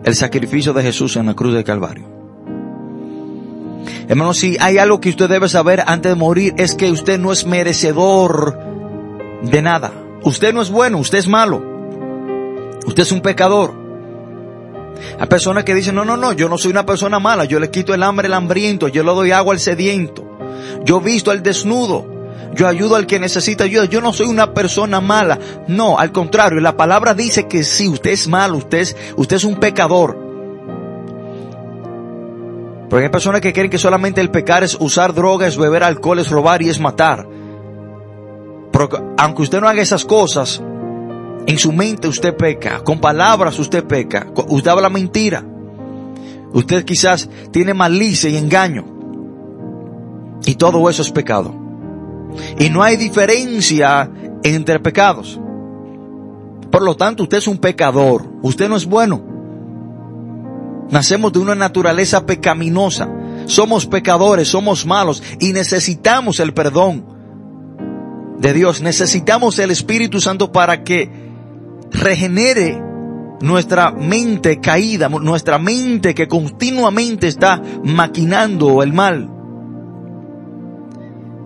[0.04, 2.04] el sacrificio de Jesús en la cruz del Calvario.
[4.07, 7.32] Hermano, si hay algo que usted debe saber antes de morir es que usted no
[7.32, 8.61] es merecedor
[9.42, 9.90] de nada.
[10.22, 11.61] Usted no es bueno, usted es malo.
[12.86, 13.74] Usted es un pecador.
[15.18, 17.72] Hay personas que dicen, no, no, no, yo no soy una persona mala, yo le
[17.72, 20.38] quito el hambre al hambriento, yo le doy agua al sediento,
[20.84, 22.07] yo visto al desnudo,
[22.57, 25.38] yo ayudo al que necesita ayuda, yo no soy una persona mala.
[25.68, 29.44] No, al contrario, la palabra dice que si usted es malo, usted es, usted es
[29.44, 30.18] un pecador.
[32.88, 36.30] Porque hay personas que creen que solamente el pecar es usar drogas, beber alcohol, es
[36.30, 37.28] robar y es matar.
[38.72, 38.88] Pero
[39.18, 40.62] aunque usted no haga esas cosas,
[41.46, 45.44] en su mente usted peca, con palabras usted peca, usted habla mentira.
[46.54, 48.84] Usted quizás tiene malicia y engaño.
[50.46, 51.66] Y todo eso es pecado.
[52.59, 54.11] Y no hay diferencia
[54.43, 55.41] entre pecados.
[56.70, 58.26] Por lo tanto, usted es un pecador.
[58.43, 59.22] Usted no es bueno.
[60.91, 63.09] Nacemos de una naturaleza pecaminosa.
[63.47, 67.05] Somos pecadores, somos malos y necesitamos el perdón
[68.39, 68.82] de Dios.
[68.82, 71.11] Necesitamos el Espíritu Santo para que
[71.91, 72.80] regenere
[73.41, 79.30] nuestra mente caída, nuestra mente que continuamente está maquinando el mal.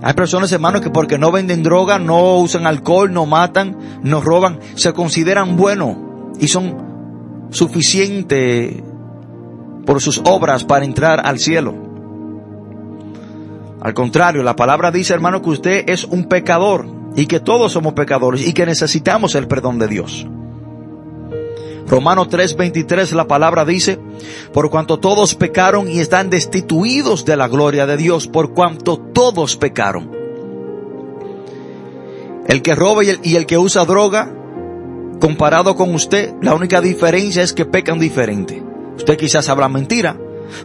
[0.03, 4.59] Hay personas, hermanos, que porque no venden droga, no usan alcohol, no matan, no roban,
[4.75, 5.97] se consideran buenos
[6.39, 8.83] y son suficientes
[9.85, 11.75] por sus obras para entrar al cielo.
[13.81, 16.87] Al contrario, la palabra dice, hermano, que usted es un pecador
[17.17, 20.27] y que todos somos pecadores y que necesitamos el perdón de Dios.
[21.91, 23.99] Romano 3:23 la palabra dice,
[24.53, 29.57] por cuanto todos pecaron y están destituidos de la gloria de Dios, por cuanto todos
[29.57, 30.13] pecaron.
[32.47, 34.33] El que roba y el, y el que usa droga,
[35.21, 38.63] comparado con usted, la única diferencia es que pecan diferente.
[38.97, 40.17] Usted quizás habla mentira,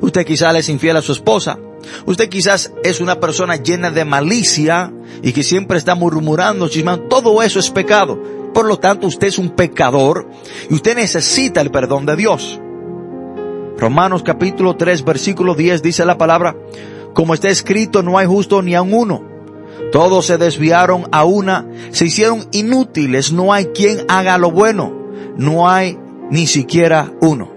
[0.02, 1.58] usted quizás es infiel a su esposa,
[2.06, 7.42] usted quizás es una persona llena de malicia y que siempre está murmurando, chismando, todo
[7.42, 8.35] eso es pecado.
[8.56, 10.30] Por lo tanto, usted es un pecador
[10.70, 12.58] y usted necesita el perdón de Dios.
[13.78, 16.56] Romanos capítulo 3 versículo 10 dice la palabra,
[17.14, 19.22] como está escrito, no hay justo ni a uno.
[19.92, 25.68] Todos se desviaron a una, se hicieron inútiles, no hay quien haga lo bueno, no
[25.68, 26.00] hay
[26.32, 27.52] ni siquiera uno.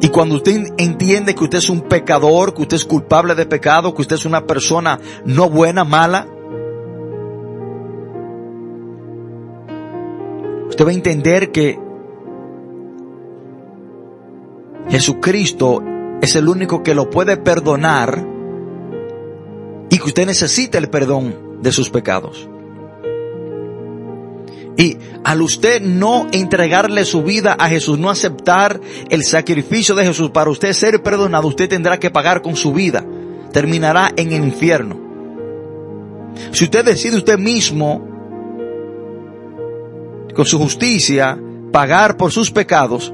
[0.00, 3.92] Y cuando usted entiende que usted es un pecador, que usted es culpable de pecado,
[3.92, 6.28] que usted es una persona no buena, mala,
[10.76, 11.78] Usted va a entender que
[14.90, 15.82] Jesucristo
[16.20, 18.22] es el único que lo puede perdonar
[19.88, 22.46] y que usted necesita el perdón de sus pecados.
[24.76, 30.28] Y al usted no entregarle su vida a Jesús, no aceptar el sacrificio de Jesús
[30.28, 33.02] para usted ser perdonado, usted tendrá que pagar con su vida.
[33.50, 35.00] Terminará en el infierno.
[36.52, 38.15] Si usted decide usted mismo,
[40.36, 41.40] con su justicia,
[41.72, 43.12] pagar por sus pecados,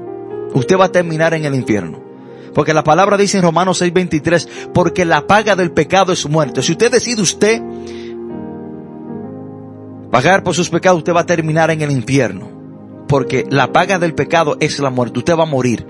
[0.53, 2.03] usted va a terminar en el infierno.
[2.53, 6.61] Porque la palabra dice en Romanos 6:23, porque la paga del pecado es muerte.
[6.61, 7.61] Si usted decide usted
[10.11, 12.51] pagar por sus pecados, usted va a terminar en el infierno.
[13.07, 15.19] Porque la paga del pecado es la muerte.
[15.19, 15.87] Usted va a morir.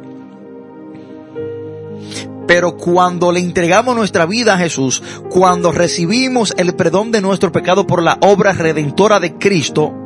[2.48, 7.88] Pero cuando le entregamos nuestra vida a Jesús, cuando recibimos el perdón de nuestro pecado
[7.88, 10.03] por la obra redentora de Cristo,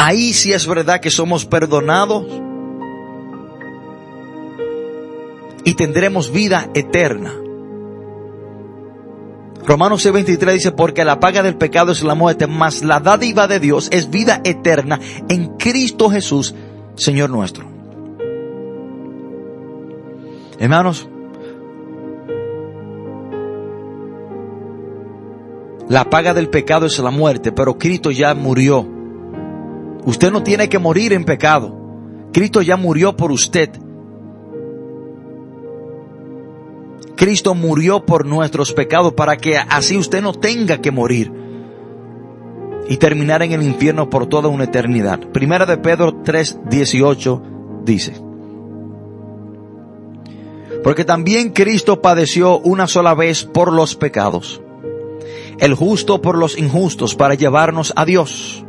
[0.00, 2.24] ahí sí es verdad que somos perdonados
[5.62, 7.34] y tendremos vida eterna.
[9.66, 13.60] Romanos 6:23 dice, porque la paga del pecado es la muerte, mas la dádiva de
[13.60, 14.98] Dios es vida eterna
[15.28, 16.54] en Cristo Jesús,
[16.94, 17.66] Señor nuestro.
[20.58, 21.06] Hermanos,
[25.90, 28.99] la paga del pecado es la muerte, pero Cristo ya murió.
[30.04, 31.76] Usted no tiene que morir en pecado.
[32.32, 33.70] Cristo ya murió por usted.
[37.16, 41.30] Cristo murió por nuestros pecados para que así usted no tenga que morir
[42.88, 45.20] y terminar en el infierno por toda una eternidad.
[45.30, 47.42] Primera de Pedro 3:18
[47.84, 48.14] dice,
[50.82, 54.62] porque también Cristo padeció una sola vez por los pecados,
[55.58, 58.64] el justo por los injustos para llevarnos a Dios,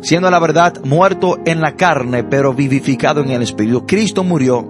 [0.00, 3.86] siendo la verdad muerto en la carne, pero vivificado en el Espíritu.
[3.86, 4.66] Cristo murió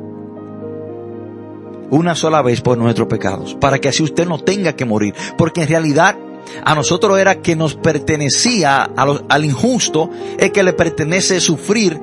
[1.90, 5.62] una sola vez por nuestros pecados, para que así usted no tenga que morir, porque
[5.62, 6.16] en realidad
[6.64, 12.00] a nosotros era que nos pertenecía al injusto, es que le pertenece sufrir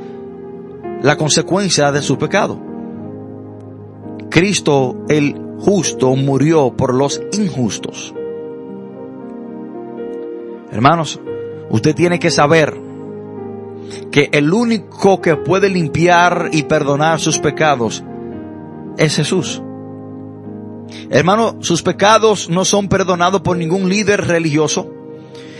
[1.01, 2.59] la consecuencia de su pecado.
[4.30, 8.13] Cristo el justo murió por los injustos.
[10.71, 11.19] Hermanos,
[11.69, 12.84] usted tiene que saber
[14.11, 18.03] que el único que puede limpiar y perdonar sus pecados
[18.97, 19.61] es Jesús.
[21.09, 24.89] Hermano, sus pecados no son perdonados por ningún líder religioso.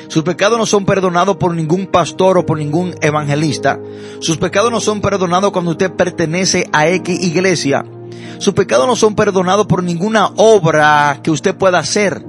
[0.08, 3.80] Sus pecados no son perdonados por ningún pastor o por ningún evangelista.
[4.20, 7.86] Sus pecados no son perdonados cuando usted pertenece a X iglesia.
[8.38, 12.24] Sus pecados no son perdonados por ninguna obra que usted pueda hacer.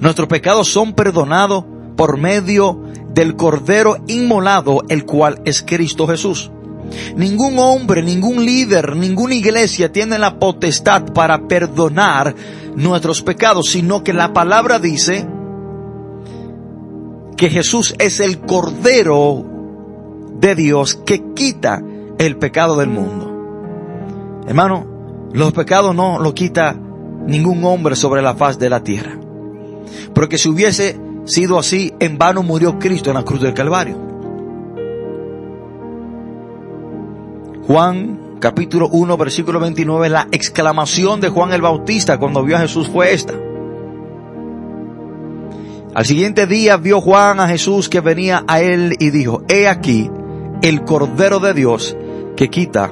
[0.00, 1.64] Nuestros pecados son perdonados
[1.96, 2.82] por medio
[3.18, 6.52] del Cordero inmolado, el cual es Cristo Jesús.
[7.16, 12.36] Ningún hombre, ningún líder, ninguna iglesia tiene la potestad para perdonar
[12.76, 15.26] nuestros pecados, sino que la palabra dice
[17.36, 19.44] que Jesús es el Cordero
[20.38, 21.82] de Dios que quita
[22.18, 24.44] el pecado del mundo.
[24.46, 24.86] Hermano,
[25.32, 26.76] los pecados no lo quita
[27.26, 29.18] ningún hombre sobre la faz de la tierra.
[30.14, 33.96] Porque si hubiese sido así, en vano murió Cristo en la cruz del Calvario.
[37.66, 42.88] Juan capítulo 1 versículo 29, la exclamación de Juan el Bautista cuando vio a Jesús
[42.88, 43.34] fue esta.
[45.94, 50.10] Al siguiente día vio Juan a Jesús que venía a él y dijo, he aquí
[50.62, 51.96] el Cordero de Dios
[52.36, 52.90] que quita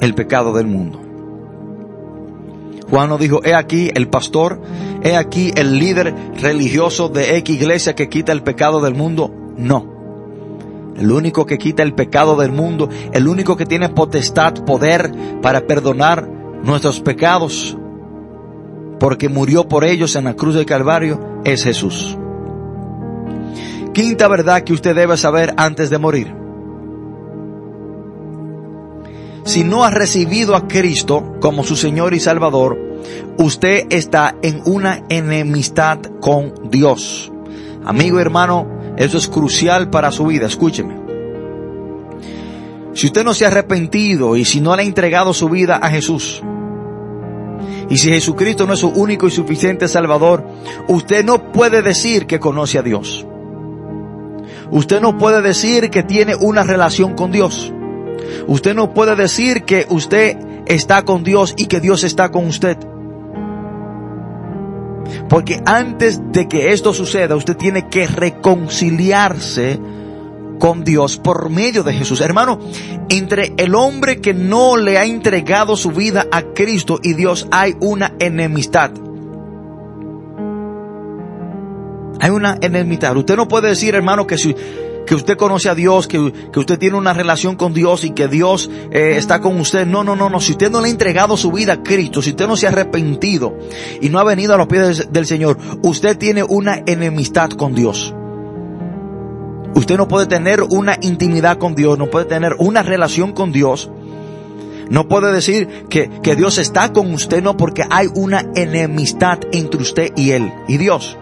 [0.00, 1.00] el pecado del mundo.
[2.90, 4.60] Juan no dijo, he aquí el pastor,
[5.02, 9.32] he aquí el líder religioso de X iglesia que quita el pecado del mundo.
[9.56, 9.98] No
[10.98, 15.60] el único que quita el pecado del mundo, el único que tiene potestad, poder para
[15.66, 16.28] perdonar
[16.64, 17.76] nuestros pecados,
[18.98, 22.18] porque murió por ellos en la cruz del Calvario, es Jesús.
[23.94, 26.34] Quinta verdad que usted debe saber antes de morir.
[29.48, 32.78] Si no ha recibido a Cristo como su Señor y Salvador,
[33.38, 37.32] usted está en una enemistad con Dios.
[37.82, 38.68] Amigo hermano,
[38.98, 40.98] eso es crucial para su vida, escúcheme.
[42.92, 45.88] Si usted no se ha arrepentido y si no le ha entregado su vida a
[45.88, 46.42] Jesús,
[47.88, 50.46] y si Jesucristo no es su único y suficiente Salvador,
[50.88, 53.26] usted no puede decir que conoce a Dios.
[54.70, 57.72] Usted no puede decir que tiene una relación con Dios.
[58.46, 62.78] Usted no puede decir que usted está con Dios y que Dios está con usted.
[65.28, 69.78] Porque antes de que esto suceda, usted tiene que reconciliarse
[70.58, 72.20] con Dios por medio de Jesús.
[72.20, 72.58] Hermano,
[73.08, 77.76] entre el hombre que no le ha entregado su vida a Cristo y Dios hay
[77.80, 78.90] una enemistad.
[82.20, 83.16] Hay una enemistad.
[83.16, 84.54] Usted no puede decir, hermano, que si,
[85.08, 88.28] que usted conoce a Dios, que, que, usted tiene una relación con Dios y que
[88.28, 89.86] Dios eh, está con usted.
[89.86, 90.38] No, no, no, no.
[90.38, 92.68] Si usted no le ha entregado su vida a Cristo, si usted no se ha
[92.68, 93.56] arrepentido
[94.02, 98.14] y no ha venido a los pies del Señor, usted tiene una enemistad con Dios.
[99.74, 103.90] Usted no puede tener una intimidad con Dios, no puede tener una relación con Dios.
[104.90, 109.80] No puede decir que, que Dios está con usted, no, porque hay una enemistad entre
[109.80, 111.16] usted y Él, y Dios.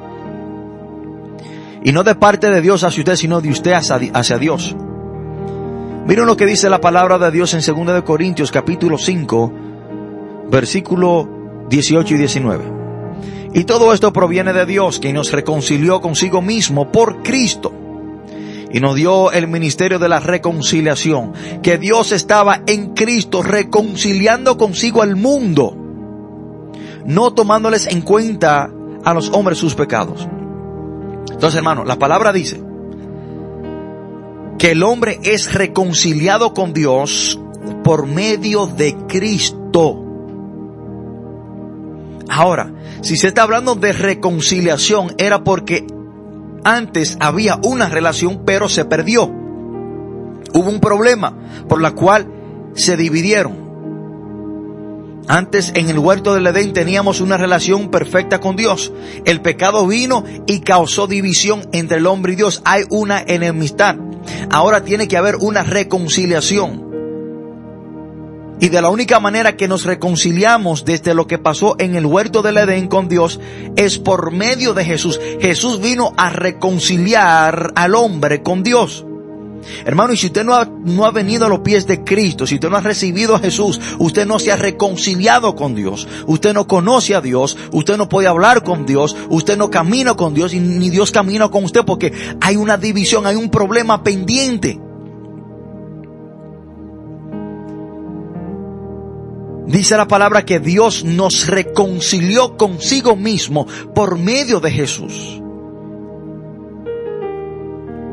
[1.87, 4.75] Y no de parte de Dios hacia usted, sino de usted hacia, Dios.
[6.05, 9.53] Miren lo que dice la palabra de Dios en 2 de Corintios capítulo 5,
[10.51, 11.29] versículo
[11.71, 12.65] 18 y 19.
[13.55, 17.73] Y todo esto proviene de Dios, que nos reconcilió consigo mismo por Cristo
[18.73, 25.03] y nos dio el ministerio de la reconciliación, que Dios estaba en Cristo reconciliando consigo
[25.03, 25.77] al mundo,
[27.05, 28.73] no tomándoles en cuenta
[29.05, 30.27] a los hombres sus pecados.
[31.31, 32.63] Entonces, hermano, la palabra dice
[34.59, 37.39] que el hombre es reconciliado con Dios
[37.85, 40.03] por medio de Cristo.
[42.29, 42.73] Ahora,
[43.03, 45.87] si se está hablando de reconciliación, era porque
[46.65, 49.25] antes había una relación pero se perdió.
[49.27, 51.37] Hubo un problema
[51.69, 52.27] por la cual
[52.75, 53.66] se dividieron.
[55.29, 58.93] Antes en el huerto del Edén teníamos una relación perfecta con Dios.
[59.25, 62.63] El pecado vino y causó división entre el hombre y Dios.
[62.65, 63.97] Hay una enemistad.
[64.51, 66.87] Ahora tiene que haber una reconciliación.
[68.59, 72.41] Y de la única manera que nos reconciliamos desde lo que pasó en el huerto
[72.41, 73.39] del Edén con Dios
[73.77, 75.21] es por medio de Jesús.
[75.41, 79.06] Jesús vino a reconciliar al hombre con Dios.
[79.85, 82.55] Hermano, y si usted no ha, no ha venido a los pies de Cristo, si
[82.55, 86.67] usted no ha recibido a Jesús, usted no se ha reconciliado con Dios, usted no
[86.67, 90.61] conoce a Dios, usted no puede hablar con Dios, usted no camina con Dios y
[90.61, 94.81] ni Dios camina con usted porque hay una división, hay un problema pendiente.
[99.67, 105.43] Dice la palabra que Dios nos reconcilió consigo mismo por medio de Jesús.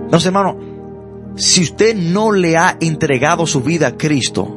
[0.05, 0.72] Entonces, hermano,
[1.35, 4.47] si usted no le ha entregado su vida a Cristo,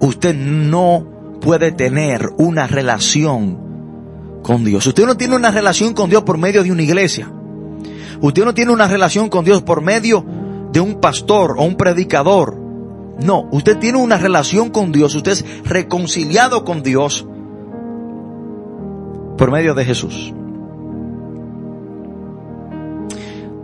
[0.00, 4.86] usted no puede tener una relación con Dios.
[4.86, 7.30] Usted no tiene una relación con Dios por medio de una iglesia.
[8.20, 10.24] Usted no tiene una relación con Dios por medio
[10.72, 12.68] de un pastor o un predicador
[13.18, 17.26] no, usted tiene una relación con Dios, usted es reconciliado con Dios
[19.36, 20.32] por medio de Jesús.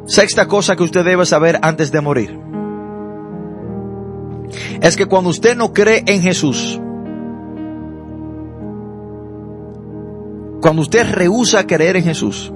[0.06, 2.38] Sexta cosa que usted debe saber antes de morir.
[4.80, 6.80] Es que cuando usted no cree en Jesús,
[10.60, 12.52] cuando usted rehúsa creer en Jesús,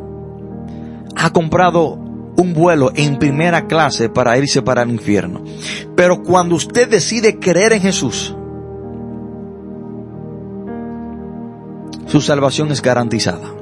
[1.17, 1.95] ha comprado
[2.37, 5.43] un vuelo en primera clase para irse para el infierno.
[5.97, 8.35] Pero cuando usted decide creer en Jesús,
[12.07, 13.53] su salvación es garantizada.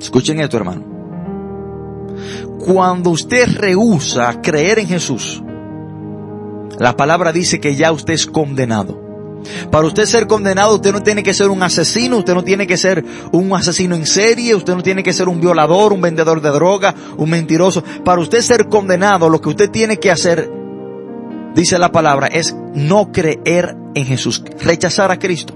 [0.00, 0.93] Escuchen esto, hermano.
[2.64, 5.42] Cuando usted rehúsa creer en Jesús,
[6.78, 8.98] la palabra dice que ya usted es condenado.
[9.70, 12.78] Para usted ser condenado, usted no tiene que ser un asesino, usted no tiene que
[12.78, 16.48] ser un asesino en serie, usted no tiene que ser un violador, un vendedor de
[16.48, 17.84] droga, un mentiroso.
[18.02, 20.50] Para usted ser condenado, lo que usted tiene que hacer,
[21.54, 25.52] dice la palabra, es no creer en Jesús, rechazar a Cristo.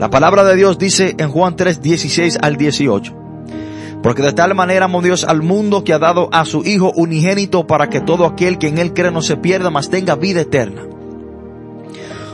[0.00, 3.17] La palabra de Dios dice en Juan 3, 16 al 18.
[4.02, 7.66] Porque de tal manera amó Dios al mundo que ha dado a su Hijo unigénito
[7.66, 10.82] para que todo aquel que en él cree no se pierda, mas tenga vida eterna.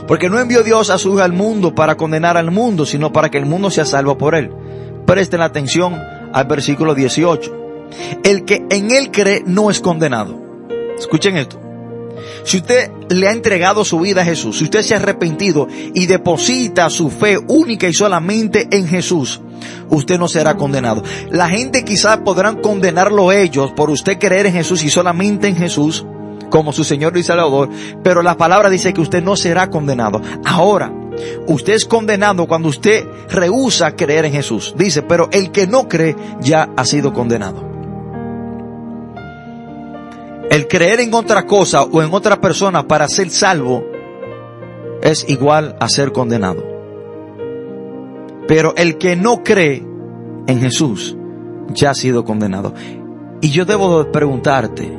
[0.07, 3.31] Porque no envió Dios a su Hijo al mundo para condenar al mundo, sino para
[3.31, 4.51] que el mundo sea salvo por él.
[5.05, 5.99] Presten atención
[6.33, 7.65] al versículo 18.
[8.23, 10.39] El que en él cree no es condenado.
[10.97, 11.64] Escuchen esto.
[12.45, 16.05] Si usted le ha entregado su vida a Jesús, si usted se ha arrepentido y
[16.05, 19.41] deposita su fe única y solamente en Jesús,
[19.89, 21.01] usted no será condenado.
[21.31, 26.05] La gente quizás podrán condenarlo ellos por usted creer en Jesús y solamente en Jesús,
[26.51, 27.69] como su Señor y Salvador,
[28.03, 30.21] pero la palabra dice que usted no será condenado.
[30.45, 30.93] Ahora,
[31.47, 34.75] usted es condenado cuando usted rehúsa creer en Jesús.
[34.77, 37.74] Dice, pero el que no cree ya ha sido condenado.
[40.49, 43.83] El creer en otra cosa o en otra persona para ser salvo
[45.01, 46.63] es igual a ser condenado.
[48.47, 49.85] Pero el que no cree
[50.47, 51.17] en Jesús
[51.73, 52.73] ya ha sido condenado.
[53.41, 54.91] Y yo debo preguntarte,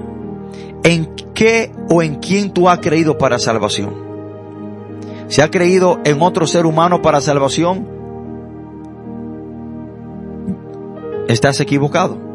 [0.82, 3.94] ¿En qué o en quién tú has creído para salvación?
[5.28, 7.96] ¿Se ha creído en otro ser humano para salvación?
[11.28, 12.25] estás equivocado.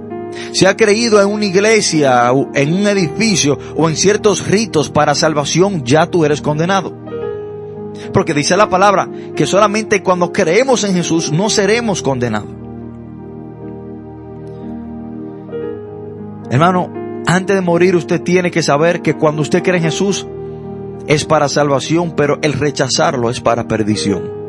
[0.53, 5.83] Si ha creído en una iglesia, en un edificio o en ciertos ritos para salvación,
[5.83, 6.95] ya tú eres condenado.
[8.13, 12.49] Porque dice la palabra que solamente cuando creemos en Jesús no seremos condenados.
[16.49, 16.91] Hermano,
[17.25, 20.27] antes de morir usted tiene que saber que cuando usted cree en Jesús
[21.07, 24.41] es para salvación, pero el rechazarlo es para perdición.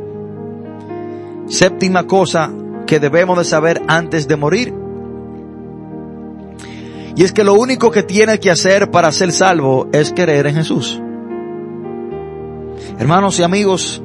[1.46, 2.52] Séptima cosa
[2.86, 4.81] que debemos de saber antes de morir.
[7.14, 10.54] Y es que lo único que tiene que hacer para ser salvo es creer en
[10.56, 11.00] Jesús.
[12.98, 14.02] Hermanos y amigos,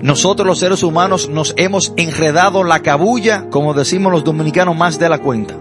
[0.00, 5.08] nosotros los seres humanos nos hemos enredado la cabulla, como decimos los dominicanos, más de
[5.08, 5.56] la cuenta.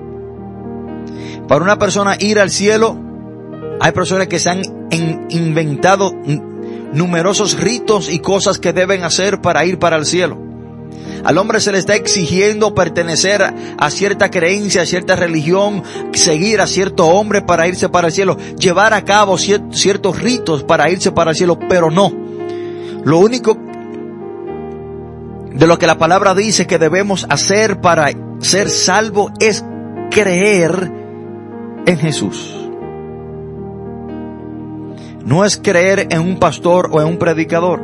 [1.48, 2.98] Para una persona ir al cielo,
[3.80, 4.62] hay personas que se han
[5.30, 6.14] inventado
[6.94, 10.47] numerosos ritos y cosas que deben hacer para ir para el cielo.
[11.24, 13.42] Al hombre se le está exigiendo pertenecer
[13.78, 18.38] a cierta creencia, a cierta religión, seguir a cierto hombre para irse para el cielo,
[18.58, 22.12] llevar a cabo ciertos ritos para irse para el cielo, pero no.
[23.04, 23.58] Lo único
[25.54, 29.66] de lo que la palabra dice que debemos hacer para ser salvo es
[30.12, 30.92] creer
[31.86, 32.54] en Jesús.
[35.26, 37.82] No es creer en un pastor o en un predicador.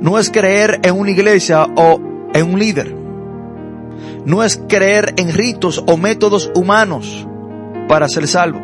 [0.00, 2.00] No es creer en una iglesia o
[2.34, 2.94] en un líder.
[4.24, 7.26] No es creer en ritos o métodos humanos
[7.88, 8.60] para ser salvo.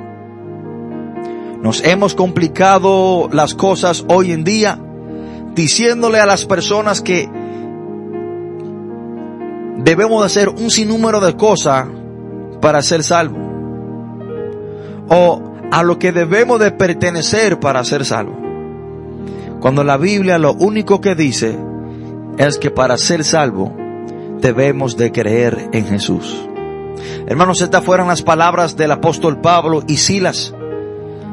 [1.63, 4.79] Nos hemos complicado las cosas hoy en día
[5.55, 7.29] diciéndole a las personas que
[9.79, 11.87] debemos hacer un sinnúmero de cosas
[12.61, 13.39] para ser salvo.
[15.09, 18.37] O a lo que debemos de pertenecer para ser salvo.
[19.61, 21.59] Cuando la Biblia lo único que dice
[22.39, 23.75] es que para ser salvo
[24.41, 26.47] debemos de creer en Jesús.
[27.27, 30.55] Hermanos, estas fueron las palabras del apóstol Pablo y Silas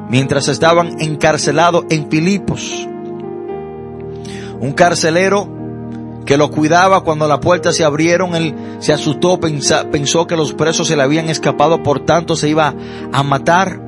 [0.10, 2.88] mientras estaban encarcelados en Filipos.
[4.60, 5.49] Un carcelero
[6.26, 10.88] que lo cuidaba cuando las puertas se abrieron, él se asustó, pensó que los presos
[10.88, 12.74] se le habían escapado, por tanto se iba
[13.12, 13.82] a matar.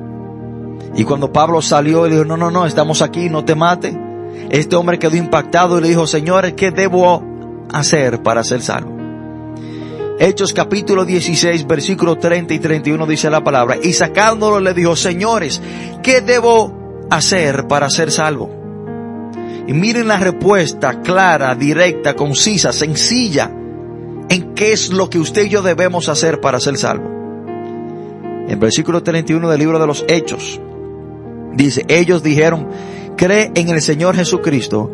[0.94, 4.05] Y cuando Pablo salió, él dijo, no, no, no, estamos aquí, no te mate.
[4.50, 7.22] Este hombre quedó impactado y le dijo, Señor, ¿qué debo
[7.72, 8.96] hacer para ser salvo?
[10.18, 15.60] Hechos capítulo 16, versículo 30 y 31 dice la palabra, y sacándolo le dijo, señores,
[16.02, 18.50] ¿qué debo hacer para ser salvo?
[19.66, 23.50] Y miren la respuesta clara, directa, concisa, sencilla,
[24.28, 27.10] en qué es lo que usted y yo debemos hacer para ser salvo.
[28.48, 30.60] En versículo 31 del libro de los Hechos,
[31.54, 32.68] dice, ellos dijeron,
[33.16, 34.90] cree en el Señor Jesucristo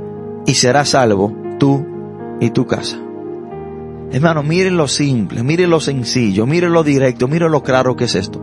[0.46, 1.86] y serás salvo tú
[2.40, 2.98] y tu casa.
[4.10, 8.14] Hermano, miren lo simple, miren lo sencillo, miren lo directo, miren lo claro que es
[8.14, 8.42] esto.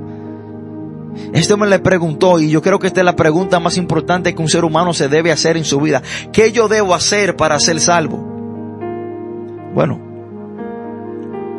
[1.33, 4.41] Este hombre le preguntó, y yo creo que esta es la pregunta más importante que
[4.41, 6.01] un ser humano se debe hacer en su vida.
[6.31, 8.17] ¿Qué yo debo hacer para ser salvo?
[9.73, 9.99] Bueno,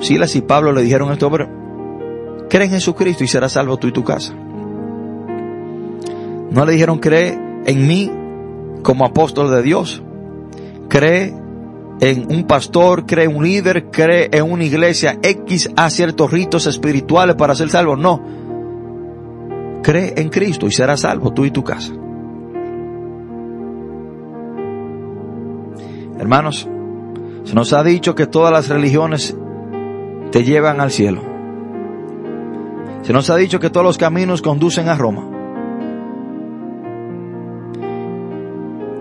[0.00, 1.48] Silas y Pablo le dijeron a este hombre,
[2.48, 4.34] cree en Jesucristo y serás salvo tú y tu casa.
[6.50, 8.10] No le dijeron, cree en mí
[8.82, 10.02] como apóstol de Dios.
[10.88, 11.34] Cree
[12.00, 16.66] en un pastor, cree en un líder, cree en una iglesia X a ciertos ritos
[16.66, 17.96] espirituales para ser salvo.
[17.96, 18.20] No.
[19.82, 21.92] Cree en Cristo y serás salvo tú y tu casa.
[26.18, 26.68] Hermanos,
[27.44, 29.36] se nos ha dicho que todas las religiones
[30.30, 31.22] te llevan al cielo.
[33.02, 35.39] Se nos ha dicho que todos los caminos conducen a Roma.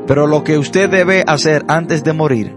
[0.10, 2.56] Pero lo que usted debe hacer antes de morir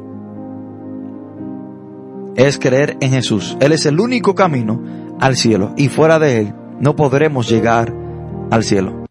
[2.34, 3.58] es creer en Jesús.
[3.60, 4.80] Él es el único camino
[5.20, 7.94] al cielo y fuera de Él no podremos llegar
[8.50, 9.04] al cielo.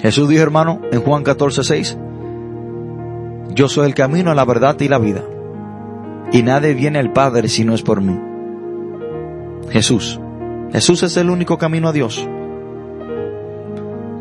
[0.00, 1.96] Jesús dijo, hermano, en Juan 14, 6,
[3.54, 5.22] yo soy el camino, la verdad y la vida.
[6.32, 8.18] Y nadie viene al Padre si no es por mí.
[9.70, 10.20] Jesús.
[10.72, 12.28] Jesús es el único camino a Dios.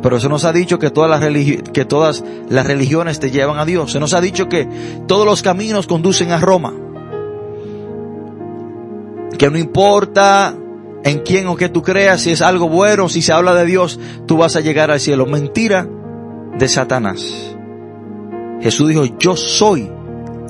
[0.01, 1.21] Pero se nos ha dicho que todas, las
[1.73, 3.91] que todas las religiones te llevan a Dios.
[3.91, 4.67] Se nos ha dicho que
[5.07, 6.73] todos los caminos conducen a Roma.
[9.37, 10.55] Que no importa
[11.03, 13.99] en quién o qué tú creas, si es algo bueno, si se habla de Dios,
[14.25, 15.25] tú vas a llegar al cielo.
[15.25, 15.87] Mentira
[16.57, 17.55] de Satanás.
[18.61, 19.89] Jesús dijo, yo soy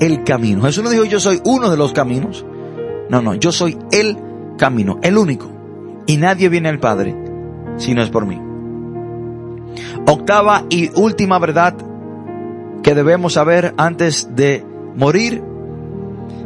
[0.00, 0.62] el camino.
[0.62, 2.44] Jesús no dijo, yo soy uno de los caminos.
[3.08, 4.18] No, no, yo soy el
[4.56, 5.50] camino, el único.
[6.06, 7.14] Y nadie viene al Padre
[7.76, 8.47] si no es por mí.
[10.06, 11.74] Octava y última verdad
[12.82, 14.64] que debemos saber antes de
[14.96, 15.42] morir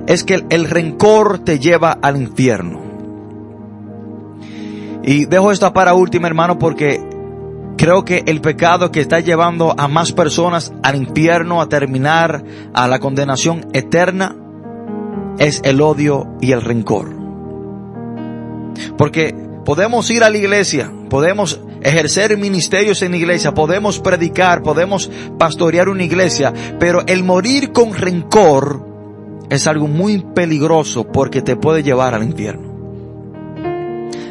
[0.07, 2.81] es que el, rencor te lleva al infierno.
[5.05, 7.01] Y dejo esto para última, hermano, porque
[7.77, 12.89] creo que el pecado que está llevando a más personas al infierno, a terminar a
[12.89, 14.37] la condenación eterna,
[15.39, 17.09] es el odio y el rencor.
[18.97, 25.89] Porque podemos ir a la iglesia, podemos ejercer ministerios en iglesia, podemos predicar, podemos pastorear
[25.89, 28.87] una iglesia, pero el morir con rencor
[29.51, 32.73] es algo muy peligroso porque te puede llevar al infierno.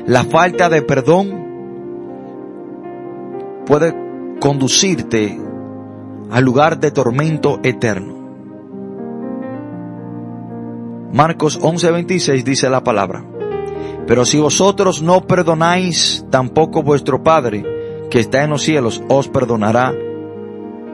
[0.07, 1.41] La falta de perdón
[3.65, 3.93] puede
[4.39, 5.39] conducirte
[6.31, 8.21] al lugar de tormento eterno.
[11.13, 13.23] Marcos 11:26 dice la palabra.
[14.11, 17.63] Pero si vosotros no perdonáis, tampoco vuestro Padre,
[18.09, 19.95] que está en los cielos, os perdonará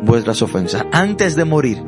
[0.03, 0.85] vuestras ofensas.
[0.91, 1.81] Antes de morir,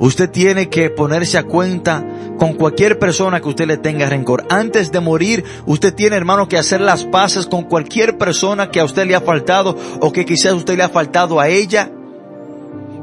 [0.00, 2.04] usted tiene que ponerse a cuenta
[2.40, 4.48] con cualquier persona que usted le tenga rencor.
[4.50, 8.84] Antes de morir, usted tiene, hermano, que hacer las paces con cualquier persona que a
[8.84, 11.88] usted le ha faltado o que quizás usted le ha faltado a ella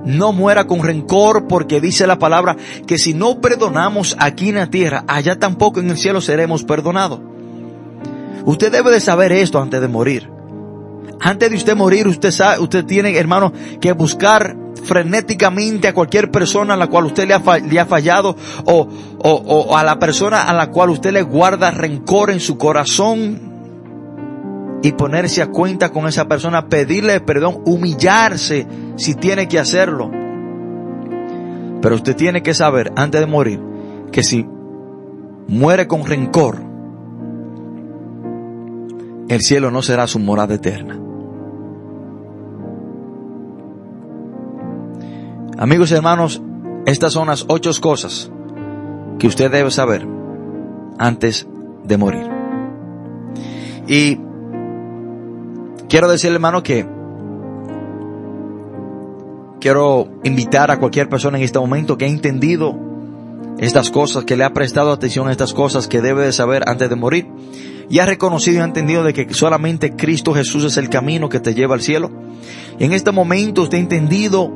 [0.05, 2.55] no muera con rencor porque dice la palabra
[2.87, 7.19] que si no perdonamos aquí en la tierra, allá tampoco en el cielo seremos perdonados.
[8.45, 10.29] Usted debe de saber esto antes de morir.
[11.19, 16.73] Antes de usted morir, usted sabe, usted tiene, hermano, que buscar frenéticamente a cualquier persona
[16.73, 17.35] a la cual usted le
[17.79, 18.35] ha, fallado
[18.65, 18.87] o,
[19.19, 23.51] o a la persona a la cual usted le guarda rencor en su corazón
[24.83, 28.65] y ponerse a cuenta con esa persona, pedirle perdón, humillarse
[29.01, 30.11] si tiene que hacerlo.
[31.81, 33.59] Pero usted tiene que saber antes de morir
[34.11, 34.47] que si
[35.47, 36.61] muere con rencor,
[39.27, 40.99] el cielo no será su morada eterna.
[45.57, 46.41] Amigos y hermanos,
[46.85, 48.31] estas son las ocho cosas
[49.19, 50.07] que usted debe saber
[50.97, 51.47] antes
[51.83, 52.29] de morir.
[53.87, 54.19] Y
[55.91, 56.85] Quiero decirle, hermano, que
[59.61, 62.77] quiero invitar a cualquier persona en este momento que ha entendido
[63.59, 66.89] estas cosas, que le ha prestado atención a estas cosas que debe de saber antes
[66.89, 67.27] de morir
[67.89, 71.39] y ha reconocido y ha entendido de que solamente Cristo Jesús es el camino que
[71.39, 72.09] te lleva al cielo.
[72.79, 74.51] Y en este momento usted ha entendido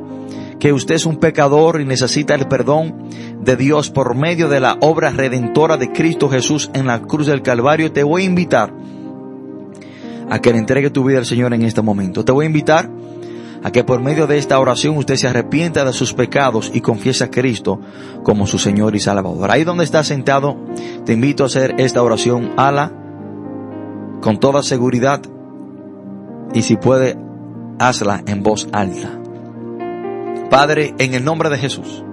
[0.58, 3.08] que usted es un pecador y necesita el perdón
[3.42, 7.42] de Dios por medio de la obra redentora de Cristo Jesús en la cruz del
[7.42, 7.92] Calvario.
[7.92, 8.74] Te voy a invitar
[10.28, 12.24] a que le entregue tu vida al Señor en este momento.
[12.24, 12.90] Te voy a invitar
[13.66, 17.24] a que por medio de esta oración usted se arrepienta de sus pecados y confiese
[17.24, 17.80] a Cristo
[18.22, 19.50] como su Señor y Salvador.
[19.50, 20.56] Ahí donde estás sentado,
[21.04, 22.92] te invito a hacer esta oración ala
[24.20, 25.20] con toda seguridad
[26.54, 27.18] y si puede,
[27.80, 29.10] hazla en voz alta.
[30.48, 32.04] Padre, en el nombre de Jesús,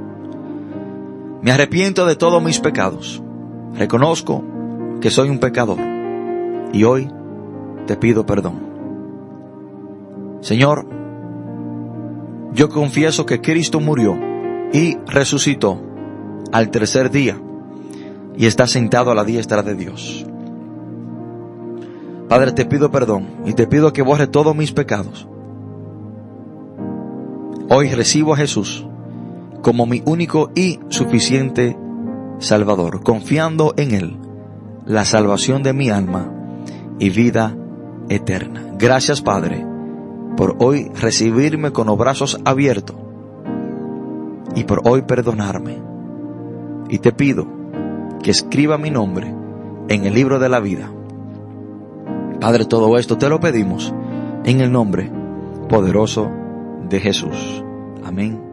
[1.43, 3.21] me arrepiento de todos mis pecados.
[3.75, 4.43] Reconozco
[5.01, 5.77] que soy un pecador
[6.73, 7.11] y hoy
[7.85, 8.73] te pido perdón.
[10.41, 11.02] Señor,
[12.53, 14.17] yo confieso que Cristo murió
[14.71, 15.81] y resucitó
[16.51, 17.39] al tercer día
[18.37, 20.25] y está sentado a la diestra de Dios.
[22.29, 25.27] Padre, te pido perdón y te pido que borre todos mis pecados.
[27.69, 28.85] Hoy recibo a Jesús
[29.61, 31.77] como mi único y suficiente
[32.39, 34.17] Salvador, confiando en Él
[34.85, 36.31] la salvación de mi alma
[36.99, 37.55] y vida
[38.09, 38.75] eterna.
[38.77, 39.72] Gracias Padre
[40.35, 42.95] por hoy recibirme con los brazos abiertos
[44.55, 45.77] y por hoy perdonarme.
[46.89, 47.47] Y te pido
[48.21, 49.33] que escriba mi nombre
[49.89, 50.91] en el libro de la vida.
[52.39, 53.93] Padre, todo esto te lo pedimos
[54.43, 55.11] en el nombre
[55.69, 56.29] poderoso
[56.89, 57.63] de Jesús.
[58.03, 58.52] Amén